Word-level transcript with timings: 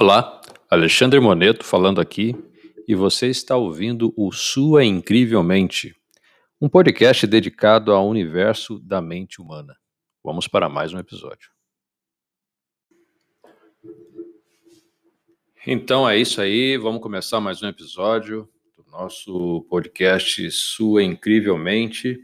Olá, 0.00 0.40
Alexandre 0.70 1.20
Moneto 1.20 1.62
falando 1.62 2.00
aqui 2.00 2.34
e 2.88 2.94
você 2.94 3.26
está 3.26 3.54
ouvindo 3.58 4.14
o 4.16 4.32
Sua 4.32 4.82
Incrivelmente, 4.82 5.94
um 6.58 6.70
podcast 6.70 7.26
dedicado 7.26 7.92
ao 7.92 8.08
universo 8.08 8.78
da 8.78 9.02
mente 9.02 9.42
humana. 9.42 9.76
Vamos 10.24 10.48
para 10.48 10.70
mais 10.70 10.94
um 10.94 10.98
episódio. 10.98 11.50
Então 15.66 16.08
é 16.08 16.16
isso 16.16 16.40
aí, 16.40 16.78
vamos 16.78 17.02
começar 17.02 17.38
mais 17.38 17.62
um 17.62 17.68
episódio 17.68 18.48
do 18.74 18.90
nosso 18.90 19.66
podcast 19.68 20.50
Sua 20.50 21.02
Incrivelmente. 21.02 22.18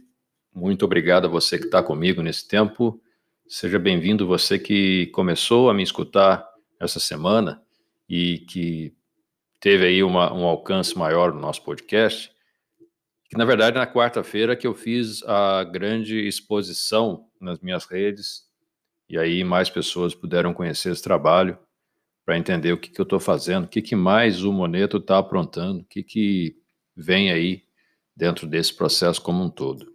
Muito 0.51 0.83
obrigado 0.87 1.27
a 1.27 1.29
você 1.29 1.59
que 1.59 1.67
está 1.67 1.83
comigo 1.83 2.23
nesse 2.23 2.49
tempo. 2.49 2.99
Seja 3.47 3.79
bem-vindo 3.79 4.27
você 4.27 4.59
que 4.59 5.09
começou 5.09 5.69
a 5.69 5.75
me 5.75 5.83
escutar 5.83 6.43
essa 6.81 6.99
semana 6.99 7.66
e 8.09 8.39
que 8.39 8.95
teve 9.61 9.87
aí 9.87 10.03
uma, 10.03 10.33
um 10.33 10.45
alcance 10.45 10.97
maior 10.97 11.33
no 11.33 11.41
nosso 11.41 11.63
podcast, 11.63 12.31
que 13.29 13.37
na 13.37 13.45
verdade 13.45 13.77
na 13.77 13.87
quarta-feira 13.87 14.57
que 14.57 14.67
eu 14.67 14.75
fiz 14.75 15.23
a 15.25 15.65
grande 15.65 16.27
exposição 16.27 17.27
nas 17.41 17.59
minhas 17.61 17.85
redes 17.85 18.45
e 19.09 19.19
aí 19.19 19.43
mais 19.45 19.71
pessoas 19.71 20.15
puderam 20.15 20.53
conhecer 20.53 20.93
esse 20.93 21.03
trabalho 21.03 21.59
para 22.25 22.37
entender 22.37 22.73
o 22.73 22.79
que, 22.79 22.91
que 22.91 23.01
eu 23.01 23.05
estou 23.05 23.21
fazendo, 23.21 23.65
o 23.65 23.69
que, 23.69 23.81
que 23.81 23.95
mais 23.95 24.43
o 24.43 24.53
Moneto 24.53 24.97
está 24.97 25.19
aprontando, 25.19 25.81
o 25.81 25.85
que, 25.85 26.03
que 26.03 26.57
vem 26.97 27.31
aí 27.31 27.63
dentro 28.17 28.49
desse 28.49 28.75
processo 28.75 29.23
como 29.23 29.45
um 29.45 29.51
todo. 29.51 29.95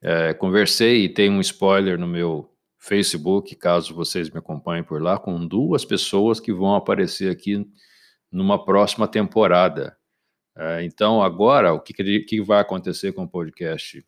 É, 0.00 0.32
conversei 0.34 1.04
e 1.04 1.08
tem 1.08 1.30
um 1.30 1.40
spoiler 1.40 1.98
no 1.98 2.08
meu 2.08 2.52
Facebook, 2.78 3.54
caso 3.56 3.94
vocês 3.94 4.30
me 4.30 4.38
acompanhem 4.38 4.84
por 4.84 5.02
lá, 5.02 5.18
com 5.18 5.46
duas 5.46 5.84
pessoas 5.84 6.38
que 6.38 6.52
vão 6.52 6.74
aparecer 6.74 7.30
aqui 7.30 7.66
numa 8.30 8.64
próxima 8.64 9.08
temporada. 9.08 9.96
É, 10.56 10.84
então, 10.84 11.22
agora, 11.22 11.72
o 11.72 11.80
que, 11.80 11.92
que, 12.20 12.40
vai 12.40 12.60
acontecer 12.60 13.12
com 13.12 13.24
o 13.24 13.28
podcast 13.28 14.04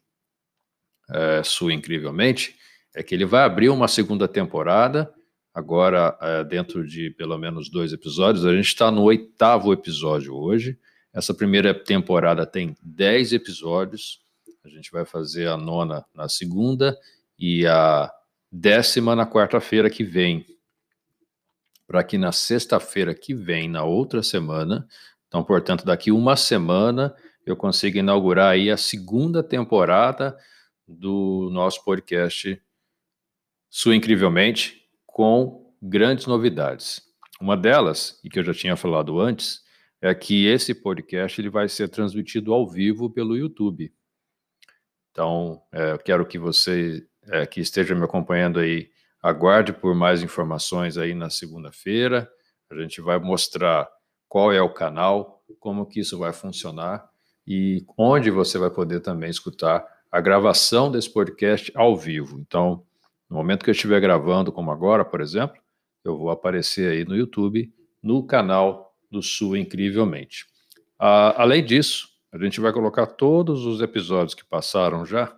é, 1.10 1.42
Sua 1.42 1.72
Incrivelmente 1.72 2.56
é 2.94 3.02
que 3.02 3.14
ele 3.14 3.24
vai 3.24 3.44
abrir 3.44 3.68
uma 3.68 3.88
segunda 3.88 4.26
temporada, 4.26 5.12
agora 5.54 6.16
é, 6.20 6.44
dentro 6.44 6.86
de 6.86 7.10
pelo 7.10 7.38
menos 7.38 7.68
dois 7.68 7.92
episódios. 7.92 8.44
A 8.44 8.54
gente 8.54 8.66
está 8.66 8.90
no 8.90 9.02
oitavo 9.02 9.72
episódio 9.72 10.34
hoje. 10.34 10.78
Essa 11.12 11.34
primeira 11.34 11.74
temporada 11.74 12.46
tem 12.46 12.76
dez 12.82 13.32
episódios. 13.32 14.20
A 14.64 14.68
gente 14.68 14.90
vai 14.92 15.04
fazer 15.04 15.48
a 15.48 15.56
nona 15.56 16.04
na 16.14 16.28
segunda 16.28 16.96
e 17.38 17.66
a 17.66 18.12
décima 18.50 19.14
na 19.14 19.26
quarta-feira 19.26 19.88
que 19.88 20.02
vem, 20.02 20.44
para 21.86 22.02
que 22.04 22.18
na 22.18 22.32
sexta-feira 22.32 23.14
que 23.14 23.34
vem, 23.34 23.68
na 23.68 23.84
outra 23.84 24.22
semana, 24.22 24.86
então, 25.30 25.44
portanto, 25.44 25.84
daqui 25.84 26.10
uma 26.10 26.36
semana, 26.36 27.14
eu 27.46 27.56
consiga 27.56 28.00
inaugurar 28.00 28.50
aí 28.50 28.68
a 28.68 28.76
segunda 28.76 29.44
temporada 29.44 30.36
do 30.86 31.48
nosso 31.52 31.84
podcast 31.84 32.60
Sua 33.68 33.94
Incrivelmente, 33.94 34.88
com 35.06 35.72
grandes 35.80 36.26
novidades. 36.26 37.00
Uma 37.40 37.56
delas, 37.56 38.18
e 38.24 38.28
que 38.28 38.40
eu 38.40 38.44
já 38.44 38.52
tinha 38.52 38.76
falado 38.76 39.20
antes, 39.20 39.62
é 40.02 40.12
que 40.14 40.46
esse 40.46 40.74
podcast 40.74 41.40
ele 41.40 41.48
vai 41.48 41.68
ser 41.68 41.88
transmitido 41.88 42.52
ao 42.52 42.68
vivo 42.68 43.08
pelo 43.08 43.36
YouTube. 43.36 43.94
Então, 45.12 45.62
é, 45.72 45.92
eu 45.92 45.98
quero 45.98 46.26
que 46.26 46.38
você 46.38 47.06
é, 47.28 47.46
que 47.46 47.60
esteja 47.60 47.94
me 47.94 48.04
acompanhando 48.04 48.60
aí, 48.60 48.90
aguarde 49.22 49.72
por 49.72 49.94
mais 49.94 50.22
informações 50.22 50.96
aí 50.96 51.14
na 51.14 51.30
segunda-feira. 51.30 52.30
A 52.70 52.74
gente 52.80 53.00
vai 53.00 53.18
mostrar 53.18 53.88
qual 54.28 54.52
é 54.52 54.62
o 54.62 54.72
canal, 54.72 55.42
como 55.58 55.86
que 55.86 56.00
isso 56.00 56.18
vai 56.18 56.32
funcionar 56.32 57.08
e 57.46 57.84
onde 57.98 58.30
você 58.30 58.58
vai 58.58 58.70
poder 58.70 59.00
também 59.00 59.28
escutar 59.28 59.84
a 60.10 60.20
gravação 60.20 60.90
desse 60.90 61.12
podcast 61.12 61.72
ao 61.74 61.96
vivo. 61.96 62.38
Então, 62.38 62.84
no 63.28 63.36
momento 63.36 63.64
que 63.64 63.70
eu 63.70 63.72
estiver 63.72 64.00
gravando, 64.00 64.52
como 64.52 64.70
agora, 64.70 65.04
por 65.04 65.20
exemplo, 65.20 65.60
eu 66.04 66.16
vou 66.16 66.30
aparecer 66.30 66.90
aí 66.90 67.04
no 67.04 67.16
YouTube, 67.16 67.72
no 68.02 68.24
canal 68.24 68.94
do 69.10 69.22
Sul 69.22 69.56
Incrivelmente. 69.56 70.46
Ah, 70.98 71.42
além 71.42 71.64
disso, 71.64 72.08
a 72.32 72.38
gente 72.38 72.60
vai 72.60 72.72
colocar 72.72 73.06
todos 73.06 73.64
os 73.66 73.80
episódios 73.80 74.34
que 74.34 74.44
passaram 74.44 75.04
já 75.04 75.34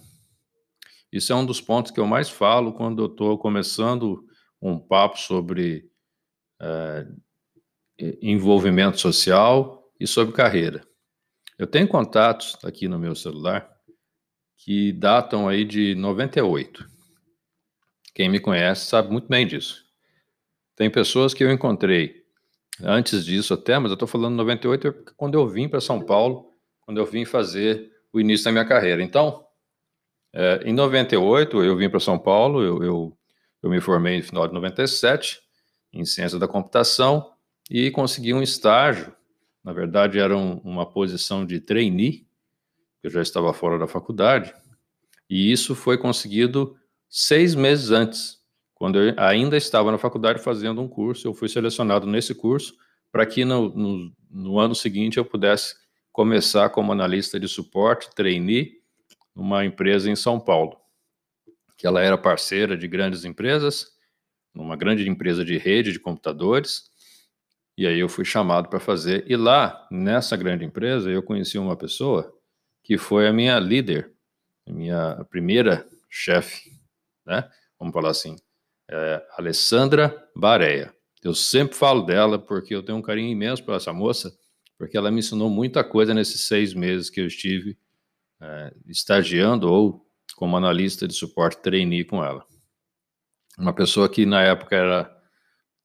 Isso 1.12 1.32
é 1.32 1.36
um 1.36 1.46
dos 1.46 1.62
pontos 1.62 1.92
que 1.92 2.00
eu 2.00 2.08
mais 2.08 2.30
falo 2.30 2.74
quando 2.74 3.04
eu 3.04 3.06
estou 3.08 3.38
começando 3.38 4.26
um 4.62 4.78
papo 4.78 5.18
sobre 5.18 5.90
é, 6.62 7.08
envolvimento 8.22 9.00
social 9.00 9.92
e 10.00 10.06
sobre 10.06 10.36
carreira. 10.36 10.86
Eu 11.58 11.68
tenho 11.68 11.88
contatos 11.88 12.58
aqui 12.64 12.88
no 12.88 13.00
meu 13.00 13.16
celular 13.16 13.70
que 14.58 14.92
datam 14.92 15.48
aí 15.48 15.66
de 15.66 15.96
98. 15.96 16.86
Quem 18.14 18.30
me 18.30 18.40
conhece 18.40 18.86
sabe 18.86 19.12
muito 19.12 19.28
bem 19.28 19.48
disso. 19.48 19.84
Tem 20.76 20.90
pessoas 20.90 21.34
que 21.34 21.44
eu 21.44 21.52
encontrei 21.52 22.22
antes 22.84 23.26
disso 23.26 23.54
até, 23.54 23.78
mas 23.80 23.92
eu 23.92 23.96
estou 23.96 24.08
falando 24.08 24.36
98 24.36 25.14
quando 25.16 25.36
eu 25.36 25.48
vim 25.48 25.68
para 25.68 25.82
São 25.82 26.04
Paulo, 26.04 26.52
quando 26.82 26.98
eu 26.98 27.06
vim 27.06 27.26
fazer 27.26 27.92
o 28.14 28.20
início 28.20 28.46
da 28.46 28.52
minha 28.52 28.66
carreira. 28.66 29.02
Então, 29.02 29.46
é, 30.34 30.62
em 30.66 30.74
98 30.74 31.64
eu 31.64 31.76
vim 31.76 31.90
para 31.90 32.00
São 32.00 32.18
Paulo, 32.18 32.62
eu, 32.64 32.84
eu 32.84 33.18
eu 33.62 33.70
me 33.70 33.80
formei 33.80 34.18
no 34.18 34.24
final 34.24 34.48
de 34.48 34.54
97 34.54 35.40
em 35.94 36.06
ciência 36.06 36.40
da 36.40 36.48
computação 36.48 37.32
e 37.70 37.92
consegui 37.92 38.34
um 38.34 38.42
estágio. 38.42 39.14
Na 39.64 39.74
verdade, 39.74 40.18
era 40.20 40.36
um, 40.36 40.58
uma 40.64 40.86
posição 40.86 41.46
de 41.46 41.60
trainee, 41.60 42.28
eu 43.04 43.10
já 43.10 43.22
estava 43.22 43.54
fora 43.54 43.78
da 43.78 43.88
faculdade, 43.88 44.54
e 45.30 45.52
isso 45.52 45.76
foi 45.76 45.98
conseguido 45.98 46.76
seis 47.10 47.54
meses 47.54 47.92
antes, 47.92 48.40
quando 48.74 49.00
eu 49.00 49.14
ainda 49.18 49.56
estava 49.56 49.92
na 49.92 49.98
faculdade 49.98 50.42
fazendo 50.42 50.82
um 50.82 50.88
curso. 50.88 51.28
Eu 51.28 51.34
fui 51.34 51.48
selecionado 51.48 52.08
nesse 52.08 52.34
curso 52.34 52.76
para 53.12 53.26
que 53.26 53.46
no, 53.46 53.70
no, 53.70 54.12
no 54.30 54.60
ano 54.60 54.74
seguinte 54.74 55.18
eu 55.18 55.26
pudesse 55.26 55.76
começar 56.12 56.70
como 56.70 56.92
analista 56.92 57.40
de 57.40 57.48
suporte, 57.48 58.10
trainee, 58.16 58.82
numa 59.36 59.64
empresa 59.64 60.10
em 60.10 60.16
São 60.16 60.40
Paulo 60.40 60.81
que 61.82 61.88
ela 61.88 62.00
era 62.00 62.16
parceira 62.16 62.78
de 62.78 62.88
grandes 62.88 63.26
empresas, 63.26 63.88
numa 64.54 64.76
grande 64.76 65.10
empresa 65.10 65.44
de 65.44 65.58
rede 65.58 65.92
de 65.92 66.00
computadores, 66.00 66.84
e 67.76 67.88
aí 67.88 68.00
eu 68.00 68.08
fui 68.08 68.24
chamado 68.24 68.70
para 68.70 68.80
fazer. 68.80 69.26
E 69.28 69.36
lá, 69.36 69.88
nessa 69.90 70.38
grande 70.38 70.64
empresa, 70.64 71.10
eu 71.10 71.24
conheci 71.24 71.58
uma 71.58 71.76
pessoa 71.76 72.32
que 72.84 73.00
foi 73.00 73.28
a 73.28 73.34
minha 73.34 73.58
líder 73.58 74.14
minha 74.70 75.26
primeira 75.32 75.90
chefe, 76.08 76.70
né? 77.26 77.50
Vamos 77.80 77.96
falar 77.96 78.12
assim, 78.12 78.36
é 78.88 79.26
Alessandra 79.36 80.16
Bareia. 80.36 80.94
Eu 81.24 81.34
sempre 81.34 81.76
falo 81.76 82.04
dela 82.04 82.38
porque 82.38 82.76
eu 82.76 82.84
tenho 82.84 83.00
um 83.00 83.02
carinho 83.02 83.32
imenso 83.32 83.64
por 83.64 83.74
essa 83.74 83.92
moça, 83.92 84.32
porque 84.78 84.96
ela 84.96 85.10
me 85.10 85.18
ensinou 85.18 85.50
muita 85.50 85.84
coisa 85.84 86.14
nesses 86.14 86.42
seis 86.42 86.76
meses 86.76 87.10
que 87.10 87.20
eu 87.20 87.26
estive 87.26 87.76
é, 88.40 88.72
estagiando 88.86 89.68
ou 89.68 90.11
como 90.42 90.58
analista 90.58 91.08
de 91.08 91.14
suporte 91.14 91.62
trainee 91.62 92.04
com 92.04 92.26
ela. 92.26 92.44
Uma 93.60 93.74
pessoa 93.74 94.10
que 94.10 94.26
na 94.26 94.42
época 94.42 94.76
era 94.76 95.16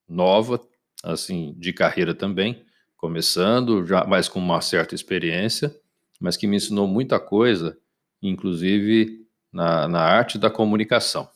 nova, 0.08 0.58
assim, 1.05 1.55
de 1.58 1.75
carreira 1.75 2.14
também, 2.14 2.64
começando, 2.97 3.85
já 3.85 4.06
mas 4.06 4.31
com 4.31 4.38
uma 4.38 4.62
certa 4.62 4.94
experiência, 4.94 5.79
mas 6.19 6.38
que 6.38 6.47
me 6.47 6.56
ensinou 6.56 6.87
muita 6.88 7.20
coisa, 7.20 7.79
inclusive 8.23 9.29
na, 9.53 9.87
na 9.88 10.00
arte 10.00 10.38
da 10.38 10.49
comunicação. 10.49 11.29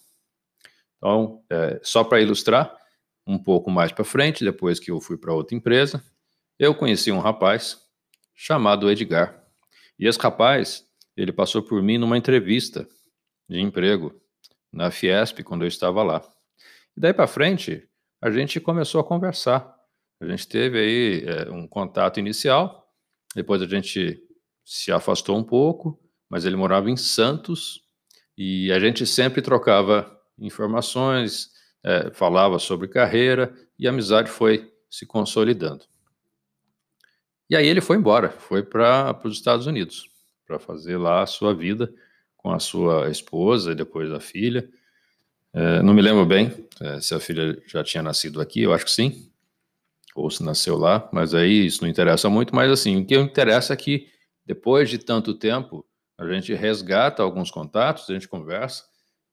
Então, 0.97 1.45
é, 1.51 1.79
só 1.83 2.03
para 2.03 2.23
ilustrar, 2.23 2.75
um 3.27 3.37
pouco 3.37 3.71
mais 3.71 3.93
para 3.93 4.03
frente, 4.03 4.43
depois 4.43 4.81
que 4.81 4.91
eu 4.91 4.99
fui 4.99 5.19
para 5.19 5.35
outra 5.35 5.55
empresa, 5.55 6.03
eu 6.59 6.75
conheci 6.75 7.13
um 7.13 7.19
rapaz 7.19 7.83
chamado 8.35 8.91
Edgar. 8.91 9.45
E 9.99 10.07
esse 10.07 10.19
rapaz, 10.19 10.87
ele 11.15 11.33
passou 11.33 11.63
por 11.63 11.83
mim 11.83 11.99
numa 11.99 12.17
entrevista 12.17 12.89
de 13.51 13.61
emprego 13.61 14.15
na 14.73 14.93
Fiesp, 14.93 15.43
quando 15.43 15.63
eu 15.63 15.69
estava 15.69 16.05
lá. 16.05 16.23
E 16.97 17.01
daí 17.01 17.13
para 17.13 17.27
frente, 17.27 17.85
a 18.23 18.31
gente 18.31 18.61
começou 18.61 19.01
a 19.01 19.05
conversar. 19.05 19.75
A 20.21 20.27
gente 20.27 20.47
teve 20.47 20.79
aí 20.79 21.25
é, 21.27 21.51
um 21.51 21.67
contato 21.67 22.21
inicial, 22.21 22.89
depois 23.35 23.61
a 23.61 23.67
gente 23.67 24.23
se 24.65 24.93
afastou 24.93 25.37
um 25.37 25.43
pouco, 25.43 26.01
mas 26.29 26.45
ele 26.45 26.55
morava 26.55 26.91
em 26.91 26.97
Santos 26.97 27.83
e 28.39 28.71
a 28.71 28.79
gente 28.79 29.05
sempre 29.05 29.43
trocava 29.43 30.17
informações, 30.39 31.51
é, 31.83 32.11
falava 32.13 32.59
sobre 32.61 32.87
carreira 32.87 33.53
e 33.77 33.89
a 33.89 33.91
amizade 33.91 34.31
foi 34.31 34.73
se 34.89 35.05
consolidando. 35.05 35.85
E 37.49 37.57
aí 37.57 37.67
ele 37.67 37.81
foi 37.81 37.97
embora, 37.97 38.31
foi 38.31 38.63
para 38.63 39.19
os 39.25 39.35
Estados 39.35 39.67
Unidos 39.67 40.09
para 40.47 40.61
fazer 40.61 40.99
lá 40.99 41.23
a 41.23 41.27
sua 41.27 41.53
vida 41.53 41.93
com 42.43 42.53
a 42.53 42.59
sua 42.59 43.11
esposa 43.11 43.73
e 43.73 43.75
depois 43.75 44.11
a 44.11 44.19
filha. 44.19 44.69
É, 45.53 45.83
não 45.83 45.93
me 45.93 46.01
lembro 46.01 46.25
bem 46.25 46.53
é, 46.81 47.01
se 47.01 47.15
a 47.15 47.21
filha 47.21 47.61
já 47.67 47.85
tinha 47.85 48.03
nascido 48.03 48.41
aqui, 48.41 48.63
eu 48.63 48.73
acho 48.73 48.87
que 48.87 48.91
sim, 48.91 49.31
ou 50.15 50.31
se 50.31 50.43
nasceu 50.43 50.79
lá, 50.79 51.09
mas 51.13 51.35
aí 51.35 51.67
isso 51.67 51.83
não 51.83 51.91
interessa 51.91 52.31
muito. 52.31 52.55
Mas 52.55 52.71
assim, 52.71 53.03
o 53.03 53.05
que 53.05 53.15
interessa 53.17 53.75
é 53.75 53.77
que 53.77 54.09
depois 54.47 54.89
de 54.89 54.99
tanto 54.99 55.35
tempo 55.35 55.85
a 56.17 56.27
gente 56.27 56.55
resgata 56.55 57.23
alguns 57.23 57.51
contatos, 57.51 58.09
a 58.09 58.13
gente 58.13 58.29
conversa 58.29 58.85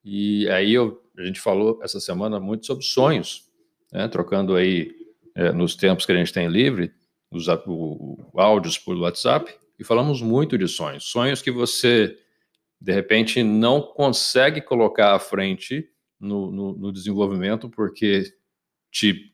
e 0.04 0.50
aí 0.50 0.74
eu, 0.74 1.02
a 1.18 1.24
gente 1.24 1.40
falou 1.40 1.80
essa 1.82 2.00
semana 2.00 2.40
muito 2.40 2.66
sobre 2.66 2.84
sonhos, 2.84 3.46
né, 3.92 4.08
trocando 4.08 4.56
aí 4.56 4.92
é, 5.34 5.52
nos 5.52 5.76
tempos 5.76 6.06
que 6.06 6.12
a 6.12 6.16
gente 6.16 6.34
tem 6.34 6.48
livre 6.48 6.94
os 7.30 7.48
áudios 8.36 8.78
por 8.78 8.96
WhatsApp 8.98 9.54
e 9.78 9.84
falamos 9.84 10.22
muito 10.22 10.58
de 10.58 10.68
sonhos, 10.68 11.06
sonhos 11.06 11.42
que 11.42 11.52
você 11.52 12.18
de 12.80 12.94
repente 12.94 13.44
não 13.44 13.82
consegue 13.82 14.62
colocar 14.62 15.16
à 15.16 15.20
frente 15.20 15.90
no, 16.20 16.52
no, 16.52 16.78
no 16.78 16.92
desenvolvimento 16.92 17.70
porque 17.70 18.24
te 18.92 19.34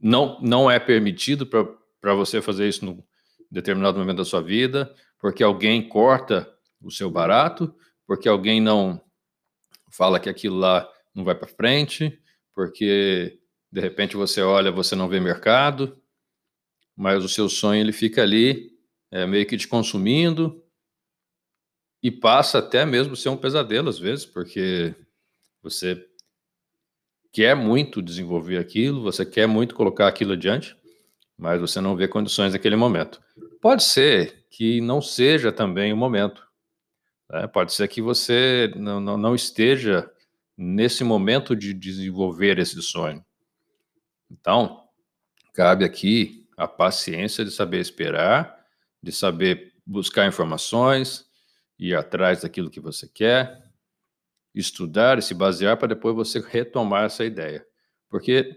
não, 0.00 0.40
não 0.40 0.70
é 0.70 0.78
permitido 0.78 1.46
para 1.46 2.14
você 2.14 2.40
fazer 2.40 2.68
isso 2.68 2.84
num 2.84 3.02
determinado 3.50 3.98
momento 3.98 4.18
da 4.18 4.24
sua 4.24 4.40
vida, 4.40 4.94
porque 5.18 5.42
alguém 5.42 5.86
corta 5.86 6.50
o 6.80 6.90
seu 6.90 7.10
barato, 7.10 7.74
porque 8.06 8.28
alguém 8.28 8.60
não 8.60 9.00
fala 9.90 10.18
que 10.18 10.28
aquilo 10.28 10.56
lá 10.56 10.88
não 11.14 11.24
vai 11.24 11.34
para 11.34 11.48
frente, 11.48 12.18
porque 12.54 13.38
de 13.70 13.80
repente 13.80 14.16
você 14.16 14.40
olha, 14.40 14.72
você 14.72 14.96
não 14.96 15.08
vê 15.08 15.20
mercado, 15.20 16.00
mas 16.96 17.22
o 17.22 17.28
seu 17.28 17.48
sonho 17.48 17.80
ele 17.80 17.92
fica 17.92 18.22
ali 18.22 18.70
é, 19.10 19.26
meio 19.26 19.46
que 19.46 19.56
te 19.56 19.68
consumindo 19.68 20.59
e 22.02 22.10
passa 22.10 22.58
até 22.58 22.84
mesmo 22.86 23.14
ser 23.14 23.28
um 23.28 23.36
pesadelo 23.36 23.88
às 23.88 23.98
vezes, 23.98 24.24
porque 24.24 24.94
você 25.62 26.06
quer 27.32 27.54
muito 27.54 28.02
desenvolver 28.02 28.58
aquilo, 28.58 29.02
você 29.02 29.24
quer 29.24 29.46
muito 29.46 29.74
colocar 29.74 30.08
aquilo 30.08 30.32
adiante, 30.32 30.76
mas 31.36 31.60
você 31.60 31.80
não 31.80 31.96
vê 31.96 32.08
condições 32.08 32.52
naquele 32.52 32.76
momento. 32.76 33.20
Pode 33.60 33.82
ser 33.82 34.46
que 34.50 34.80
não 34.80 35.00
seja 35.00 35.52
também 35.52 35.92
o 35.92 35.96
momento. 35.96 36.46
Né? 37.30 37.46
Pode 37.46 37.72
ser 37.72 37.86
que 37.88 38.02
você 38.02 38.72
não, 38.76 39.00
não, 39.00 39.16
não 39.16 39.34
esteja 39.34 40.10
nesse 40.56 41.04
momento 41.04 41.54
de 41.54 41.72
desenvolver 41.72 42.58
esse 42.58 42.80
sonho. 42.82 43.24
Então, 44.30 44.84
cabe 45.54 45.84
aqui 45.84 46.46
a 46.56 46.68
paciência 46.68 47.44
de 47.44 47.50
saber 47.50 47.80
esperar, 47.80 48.64
de 49.02 49.12
saber 49.12 49.72
buscar 49.86 50.26
informações, 50.26 51.29
ir 51.80 51.96
atrás 51.96 52.42
daquilo 52.42 52.70
que 52.70 52.78
você 52.78 53.08
quer, 53.08 53.64
estudar 54.54 55.18
e 55.18 55.22
se 55.22 55.32
basear 55.32 55.78
para 55.78 55.88
depois 55.88 56.14
você 56.14 56.38
retomar 56.38 57.04
essa 57.04 57.24
ideia. 57.24 57.66
Porque 58.08 58.54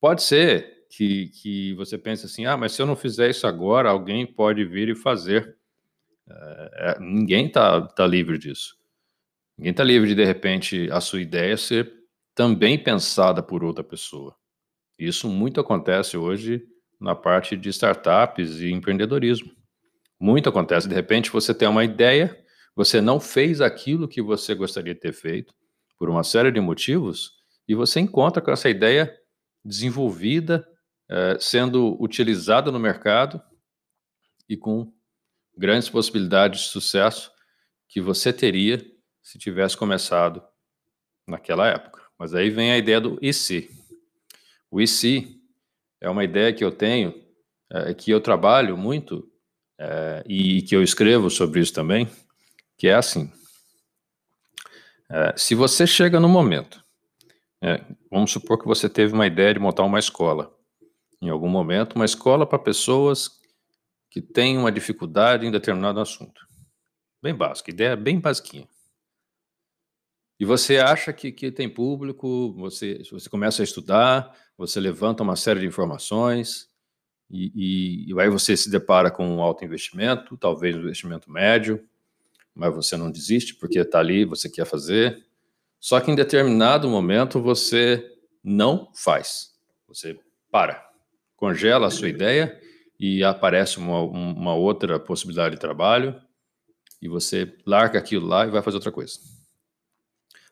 pode 0.00 0.22
ser 0.22 0.86
que, 0.90 1.28
que 1.28 1.74
você 1.74 1.98
pense 1.98 2.24
assim: 2.24 2.46
ah, 2.46 2.56
mas 2.56 2.72
se 2.72 2.80
eu 2.80 2.86
não 2.86 2.96
fizer 2.96 3.28
isso 3.28 3.46
agora, 3.46 3.90
alguém 3.90 4.26
pode 4.26 4.64
vir 4.64 4.88
e 4.88 4.94
fazer. 4.94 5.56
É, 6.26 6.96
é 6.96 7.00
ninguém 7.00 7.46
está 7.46 7.82
tá 7.82 8.06
livre 8.06 8.38
disso. 8.38 8.76
Ninguém 9.56 9.72
está 9.72 9.84
livre 9.84 10.08
de, 10.08 10.14
de 10.14 10.24
repente, 10.24 10.88
a 10.90 11.00
sua 11.00 11.20
ideia 11.20 11.56
ser 11.56 11.92
também 12.34 12.82
pensada 12.82 13.42
por 13.42 13.62
outra 13.62 13.84
pessoa. 13.84 14.34
Isso 14.98 15.28
muito 15.28 15.60
acontece 15.60 16.16
hoje 16.16 16.64
na 17.00 17.14
parte 17.14 17.56
de 17.56 17.68
startups 17.68 18.60
e 18.60 18.70
empreendedorismo. 18.70 19.57
Muito 20.20 20.48
acontece. 20.48 20.88
De 20.88 20.94
repente, 20.94 21.30
você 21.30 21.54
tem 21.54 21.68
uma 21.68 21.84
ideia, 21.84 22.36
você 22.74 23.00
não 23.00 23.20
fez 23.20 23.60
aquilo 23.60 24.08
que 24.08 24.20
você 24.20 24.54
gostaria 24.54 24.94
de 24.94 25.00
ter 25.00 25.12
feito, 25.12 25.54
por 25.98 26.08
uma 26.08 26.22
série 26.22 26.50
de 26.50 26.60
motivos, 26.60 27.32
e 27.66 27.74
você 27.74 28.00
encontra 28.00 28.40
com 28.40 28.50
essa 28.50 28.68
ideia 28.68 29.14
desenvolvida, 29.64 30.66
eh, 31.08 31.36
sendo 31.40 32.00
utilizada 32.02 32.70
no 32.70 32.78
mercado 32.78 33.42
e 34.48 34.56
com 34.56 34.92
grandes 35.56 35.88
possibilidades 35.88 36.62
de 36.62 36.68
sucesso 36.68 37.32
que 37.88 38.00
você 38.00 38.32
teria 38.32 38.80
se 39.22 39.38
tivesse 39.38 39.76
começado 39.76 40.42
naquela 41.26 41.66
época. 41.68 42.02
Mas 42.18 42.34
aí 42.34 42.48
vem 42.48 42.72
a 42.72 42.78
ideia 42.78 43.00
do 43.00 43.18
e 43.20 43.32
se. 43.32 43.70
O 44.70 44.80
e 44.80 44.86
se 44.86 45.40
é 46.00 46.08
uma 46.08 46.24
ideia 46.24 46.52
que 46.52 46.64
eu 46.64 46.70
tenho, 46.70 47.14
é, 47.70 47.92
que 47.92 48.10
eu 48.10 48.20
trabalho 48.20 48.76
muito 48.76 49.27
é, 49.78 50.24
e 50.26 50.62
que 50.62 50.74
eu 50.74 50.82
escrevo 50.82 51.30
sobre 51.30 51.60
isso 51.60 51.72
também, 51.72 52.08
que 52.76 52.88
é 52.88 52.94
assim: 52.94 53.30
é, 55.08 55.34
se 55.36 55.54
você 55.54 55.86
chega 55.86 56.18
no 56.18 56.28
momento, 56.28 56.84
é, 57.62 57.84
vamos 58.10 58.30
supor 58.30 58.58
que 58.58 58.66
você 58.66 58.88
teve 58.88 59.12
uma 59.12 59.26
ideia 59.26 59.54
de 59.54 59.60
montar 59.60 59.84
uma 59.84 59.98
escola, 59.98 60.54
em 61.20 61.28
algum 61.28 61.48
momento, 61.48 61.96
uma 61.96 62.04
escola 62.04 62.46
para 62.46 62.58
pessoas 62.58 63.38
que 64.10 64.20
têm 64.20 64.58
uma 64.58 64.72
dificuldade 64.72 65.46
em 65.46 65.50
determinado 65.50 66.00
assunto. 66.00 66.46
Bem 67.22 67.34
básico, 67.34 67.70
ideia 67.70 67.96
bem 67.96 68.20
basiquinha. 68.20 68.68
E 70.40 70.44
você 70.44 70.78
acha 70.78 71.12
que, 71.12 71.32
que 71.32 71.50
tem 71.50 71.68
público, 71.68 72.52
você, 72.52 73.02
você 73.10 73.28
começa 73.28 73.60
a 73.60 73.64
estudar, 73.64 74.32
você 74.56 74.78
levanta 74.78 75.24
uma 75.24 75.34
série 75.34 75.60
de 75.60 75.66
informações, 75.66 76.68
e, 77.30 77.52
e, 77.54 78.12
e 78.12 78.20
aí 78.20 78.28
você 78.28 78.56
se 78.56 78.70
depara 78.70 79.10
com 79.10 79.26
um 79.26 79.42
alto 79.42 79.64
investimento, 79.64 80.36
talvez 80.36 80.74
um 80.74 80.80
investimento 80.80 81.30
médio, 81.30 81.86
mas 82.54 82.74
você 82.74 82.96
não 82.96 83.10
desiste 83.10 83.54
porque 83.54 83.78
está 83.78 83.98
ali, 83.98 84.24
você 84.24 84.48
quer 84.48 84.64
fazer. 84.64 85.24
Só 85.78 86.00
que 86.00 86.10
em 86.10 86.14
determinado 86.14 86.88
momento 86.88 87.40
você 87.40 88.04
não 88.42 88.90
faz. 88.94 89.52
Você 89.86 90.18
para, 90.50 90.90
congela 91.36 91.86
a 91.86 91.90
sua 91.90 92.08
ideia 92.08 92.58
e 92.98 93.22
aparece 93.22 93.78
uma, 93.78 94.00
uma 94.00 94.54
outra 94.54 94.98
possibilidade 94.98 95.54
de 95.54 95.60
trabalho 95.60 96.20
e 97.00 97.08
você 97.08 97.54
larga 97.64 97.98
aquilo 97.98 98.26
lá 98.26 98.46
e 98.46 98.50
vai 98.50 98.62
fazer 98.62 98.76
outra 98.76 98.90
coisa. 98.90 99.20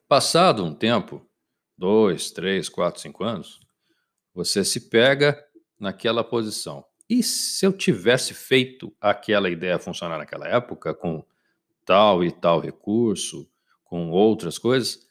Passado 0.06 0.64
um 0.64 0.74
tempo, 0.74 1.26
dois, 1.76 2.30
três, 2.30 2.68
quatro, 2.68 3.00
cinco 3.00 3.24
anos, 3.24 3.60
você 4.32 4.62
se 4.64 4.88
pega 4.88 5.44
naquela 5.78 6.24
posição. 6.24 6.84
E 7.08 7.22
se 7.22 7.64
eu 7.64 7.72
tivesse 7.72 8.34
feito 8.34 8.92
aquela 9.00 9.48
ideia 9.48 9.78
funcionar 9.78 10.18
naquela 10.18 10.48
época, 10.48 10.92
com 10.92 11.24
tal 11.84 12.24
e 12.24 12.32
tal 12.32 12.60
recurso, 12.60 13.48
com 13.84 14.10
outras 14.10 14.58
coisas, 14.58 15.08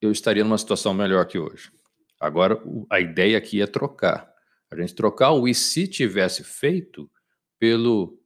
eu 0.00 0.10
estaria 0.10 0.44
numa 0.44 0.56
situação 0.56 0.94
melhor 0.94 1.26
que 1.26 1.38
hoje. 1.38 1.70
Agora, 2.18 2.60
a 2.90 3.00
ideia 3.00 3.36
aqui 3.36 3.60
é 3.60 3.66
trocar. 3.66 4.32
A 4.70 4.76
gente 4.76 4.94
trocar 4.94 5.32
o 5.32 5.46
e 5.46 5.54
se 5.54 5.86
tivesse 5.86 6.42
feito 6.42 7.10
pelo 7.58 8.18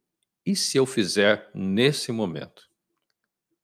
e 0.44 0.56
se 0.56 0.76
eu 0.76 0.86
fizer 0.86 1.50
nesse 1.54 2.10
momento. 2.10 2.68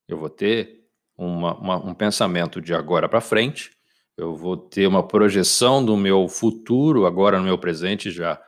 eu 0.06 0.16
vou 0.16 0.30
ter 0.30 0.86
uma, 1.16 1.58
uma, 1.58 1.76
um 1.76 1.94
pensamento 1.94 2.60
de 2.60 2.72
agora 2.72 3.08
para 3.08 3.20
frente, 3.20 3.72
eu 4.18 4.34
vou 4.34 4.56
ter 4.56 4.88
uma 4.88 5.06
projeção 5.06 5.82
do 5.82 5.96
meu 5.96 6.26
futuro 6.28 7.06
agora 7.06 7.38
no 7.38 7.44
meu 7.44 7.56
presente 7.56 8.10
já 8.10 8.42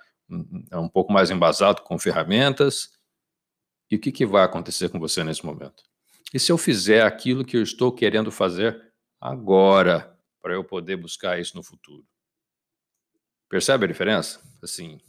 é 0.68 0.76
um 0.76 0.88
pouco 0.88 1.12
mais 1.12 1.30
embasado 1.30 1.82
com 1.82 1.96
ferramentas. 1.96 2.90
E 3.88 3.94
o 3.94 4.00
que, 4.00 4.10
que 4.10 4.26
vai 4.26 4.44
acontecer 4.44 4.88
com 4.88 4.98
você 4.98 5.22
nesse 5.22 5.46
momento? 5.46 5.82
E 6.34 6.40
se 6.40 6.50
eu 6.50 6.58
fizer 6.58 7.02
aquilo 7.02 7.44
que 7.44 7.56
eu 7.56 7.62
estou 7.62 7.92
querendo 7.92 8.32
fazer 8.32 8.92
agora, 9.20 10.16
para 10.42 10.54
eu 10.54 10.64
poder 10.64 10.96
buscar 10.96 11.38
isso 11.40 11.56
no 11.56 11.62
futuro? 11.62 12.04
Percebe 13.48 13.84
a 13.84 13.88
diferença? 13.88 14.40
Assim, 14.62 15.00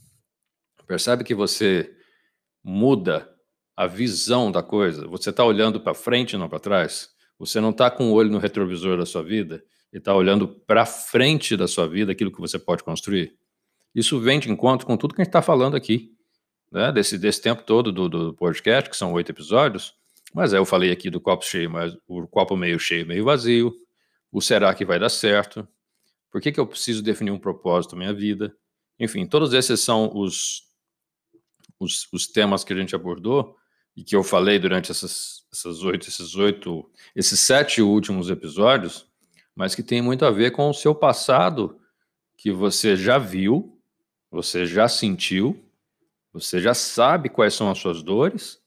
percebe 0.86 1.24
que 1.24 1.34
você 1.34 1.96
muda 2.64 3.32
a 3.76 3.88
visão 3.88 4.52
da 4.52 4.62
coisa. 4.62 5.08
Você 5.08 5.32
está 5.32 5.44
olhando 5.44 5.80
para 5.80 5.96
frente, 5.96 6.38
não 6.38 6.50
para 6.50 6.60
trás. 6.60 7.10
Você 7.40 7.60
não 7.60 7.72
está 7.72 7.90
com 7.90 8.12
o 8.12 8.14
olho 8.14 8.30
no 8.30 8.38
retrovisor 8.38 8.98
da 8.98 9.06
sua 9.06 9.24
vida 9.24 9.64
e 9.92 9.98
está 9.98 10.16
olhando 10.16 10.48
para 10.48 10.86
frente 10.86 11.58
da 11.58 11.68
sua 11.68 11.88
vida 11.88 12.12
aquilo 12.12 12.32
que 12.32 12.40
você 12.40 12.58
pode 12.58 12.84
construir. 12.84 13.36
Isso 13.94 14.20
vem 14.20 14.40
de 14.40 14.50
encontro 14.50 14.88
com 14.88 14.96
tudo 14.96 15.14
que 15.14 15.22
a 15.22 15.24
gente 15.24 15.30
está 15.30 15.42
falando 15.42 15.76
aqui, 15.76 16.16
né? 16.72 16.92
desse, 16.92 17.18
desse 17.18 17.42
tempo 17.42 17.64
todo 17.64 17.92
do, 17.92 18.08
do 18.08 18.34
podcast, 18.34 18.90
que 18.90 18.96
são 18.96 19.12
oito 19.14 19.32
episódios. 19.32 19.94
Mas 20.34 20.54
aí 20.54 20.60
eu 20.60 20.66
falei 20.66 20.92
aqui 20.92 21.10
do 21.10 21.20
copo 21.20 21.46
cheio, 21.46 21.70
mas 21.70 21.96
o 22.08 22.26
copo 22.26 22.56
meio 22.56 22.80
cheio, 22.80 23.06
meio 23.06 23.26
vazio. 23.26 23.74
O 24.32 24.42
será 24.42 24.74
que 24.74 24.86
vai 24.86 24.98
dar 24.98 25.10
certo? 25.10 25.68
Por 26.32 26.40
que, 26.40 26.52
que 26.54 26.60
eu 26.60 26.66
preciso 26.66 27.04
definir 27.04 27.32
um 27.32 27.40
propósito 27.40 27.96
na 27.96 28.00
minha 28.00 28.14
vida? 28.14 28.56
Enfim, 28.98 29.26
todos 29.26 29.52
esses 29.52 29.82
são 29.82 30.10
os, 30.16 30.64
os, 31.78 32.08
os 32.14 32.28
temas 32.28 32.64
que 32.64 32.72
a 32.72 32.76
gente 32.76 32.96
abordou 32.96 33.58
e 33.96 34.04
que 34.04 34.16
eu 34.16 34.24
falei 34.24 34.58
durante 34.58 34.90
essas, 34.90 35.44
essas 35.52 35.84
oito, 35.84 36.08
esses 36.08 36.36
oito, 36.36 36.90
esses 37.14 37.40
sete 37.42 37.82
últimos 37.82 38.30
episódios, 38.30 39.11
mas 39.56 39.76
que 39.76 39.84
tem 39.84 40.02
muito 40.02 40.26
a 40.26 40.32
ver 40.32 40.52
com 40.52 40.70
o 40.70 40.74
seu 40.74 40.96
passado 40.96 41.80
que 42.38 42.52
você 42.52 42.96
já 42.96 43.18
viu 43.18 43.82
você 44.32 44.66
já 44.66 44.88
sentiu, 44.88 45.62
você 46.32 46.62
já 46.62 46.74
sabe 46.74 47.28
quais 47.28 47.54
são 47.54 47.70
as 47.70 47.78
suas 47.78 48.02
dores 48.02 48.62